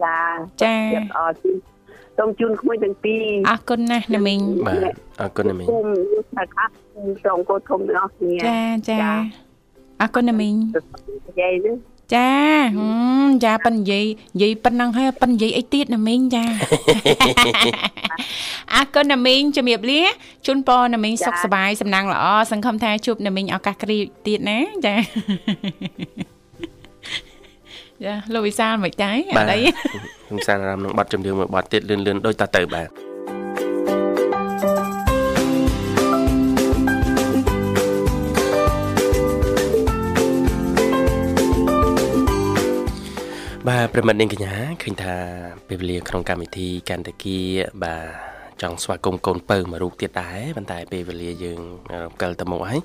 [0.05, 0.19] ចា
[0.63, 0.75] ចា
[1.19, 1.55] អរគុណ
[2.19, 5.87] សូមជូនក្មួយទាំងពីរអរគុណណាស់ណាមីងបាទអរគុណណាមីងគុំ
[6.37, 6.73] ថាខាត់
[7.25, 8.61] ត្រង់កូនធំទាំងអស់គ្នាចា
[8.91, 8.99] ចា
[10.01, 10.55] អរគុណណាមីង
[11.29, 11.75] និយាយនេះ
[12.13, 12.31] ចា
[13.45, 16.45] ចាប៉ិននិយាយនិយាយប៉ុណ្ណឹងហើយប៉ិននិយាយអីទៀតណាមីងចា
[18.75, 20.03] អរគុណណាមីងជំរាបលា
[20.47, 24.95] ជូនពរណាមីងសុខសប្បាយសំណាងល្អសង្ឃឹមថាជួបណាមីងឱកាសគ្រាទៀតណាចា
[28.05, 29.59] ចាលោកវិសាលមិនដែរអត់អី
[30.27, 33.04] ខ្ញុំសានអារម្មណ៍នឹងបတ်ចម្រៀងមួយបတ်ទៀតលឿនលឿនដូចតទៅបាទ
[43.71, 45.15] បាទប្រិមិត្តនាងកញ្ញាឃើញថា
[45.69, 47.39] ពេលវេលាក្នុងកម្មវិធីកន្តគី
[47.85, 51.61] បាទចង់ស្វាគមន៍កូនពៅមួយរូបទៀតដែរប៉ុន្តែពេលវេលាយើង
[52.23, 52.81] កិលទៅមុខហើយ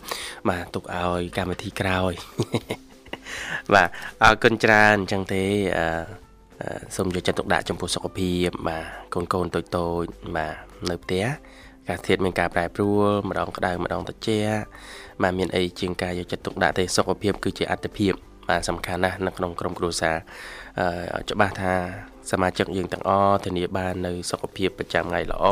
[0.50, 2.14] បាទទុកឲ្យកម្មវិធីក្រោយ
[3.74, 3.90] បាទ
[4.24, 5.44] អរគុណច្រើនអញ្ចឹងទេ
[5.78, 10.06] អឺសូមយកចិត្តទុកដាក់ចំពោះសុខភាពបាទកូនកូនតូចតូច
[10.38, 10.56] បាទ
[10.90, 11.26] នៅផ្ទះ
[11.88, 14.60] កាសធាតុមានការប្រែប្រួលម្ដងក្តៅម្ដងត្រជាក់
[15.22, 18.14] បាទមានអីជាងការយកចិត្តទុកដាក់ទេសុខភាពគឺជាអត្តភាព
[18.50, 20.16] បាទសំខាន់ណាស់នៅក្នុងក្រុមគ្រួសារ
[21.30, 21.76] ច្បាស់ថា
[22.32, 25.44] សមាជិកយើងទាំងអស់ធានាបាននៅសុខភាពប្រចាំថ្ងៃល្អ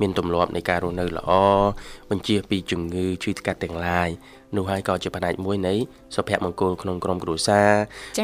[0.00, 1.30] មានទម្លាប់នៃការរស់នៅល្អ
[2.10, 4.08] បញ្ជាពីជំងឺឈឺថ្កាត់ទាំងឡាយ
[4.56, 5.74] នោះហើយក៏ជាផ្នែកមួយនៃ
[6.16, 7.70] សុភមង្គលក្នុងក្រុមគ្រួសារ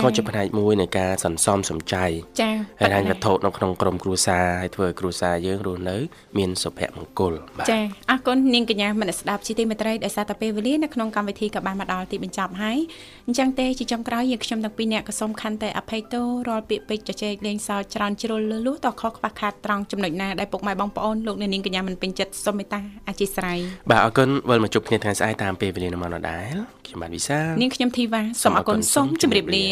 [0.03, 2.05] ក៏ជាផ្នែកមួយនៃការសន្សំសំចៃ
[2.41, 5.97] ចា៎ហើយហែងវត្ថុនៅក្នុងក្រុមគ្រួសារហើយធ្វើឲ្យគ្រួសារយើងរស់នៅ
[6.39, 12.79] មានសុភមង្គលបាទចា៎អរគុណនាងកញ្ញាមនស្ដាប់ជីទីមេត្រីដែលសារតែពេលវេលានៅក្នុងកម្មវិធីក៏បានមកដល់ទីបញ្ចប់ហើយ
[13.27, 23.59] អញ្ចឹងទេជាចុងក្រោយយើងខ្ញុំទាំងពីរអ្នកក៏សូមខន្តីអភ័យទោសរាល់ពាក្យពេចន៍ជជែកលេងសើចច្រើនជ្រុលលឺលួសតខុសខ្វះខាតត្រង់ចំណុចណាដែលពុកម៉ែបងប្អូនលោកនាងកញ្ញាមិនពេញចិត្តសូមមេត្តាអធិស្ឋាន
[23.91, 26.55] បាទអរគុណវិលមកជួបគ្នាថ្ងៃស្អែកតាមពេលវេលានៅម៉ោងដដែល
[26.87, 29.67] ខ្ញុំបាទវិសានាងខ្ញុំធីវ៉ាសូមអរគុណសូមជម្រាបលា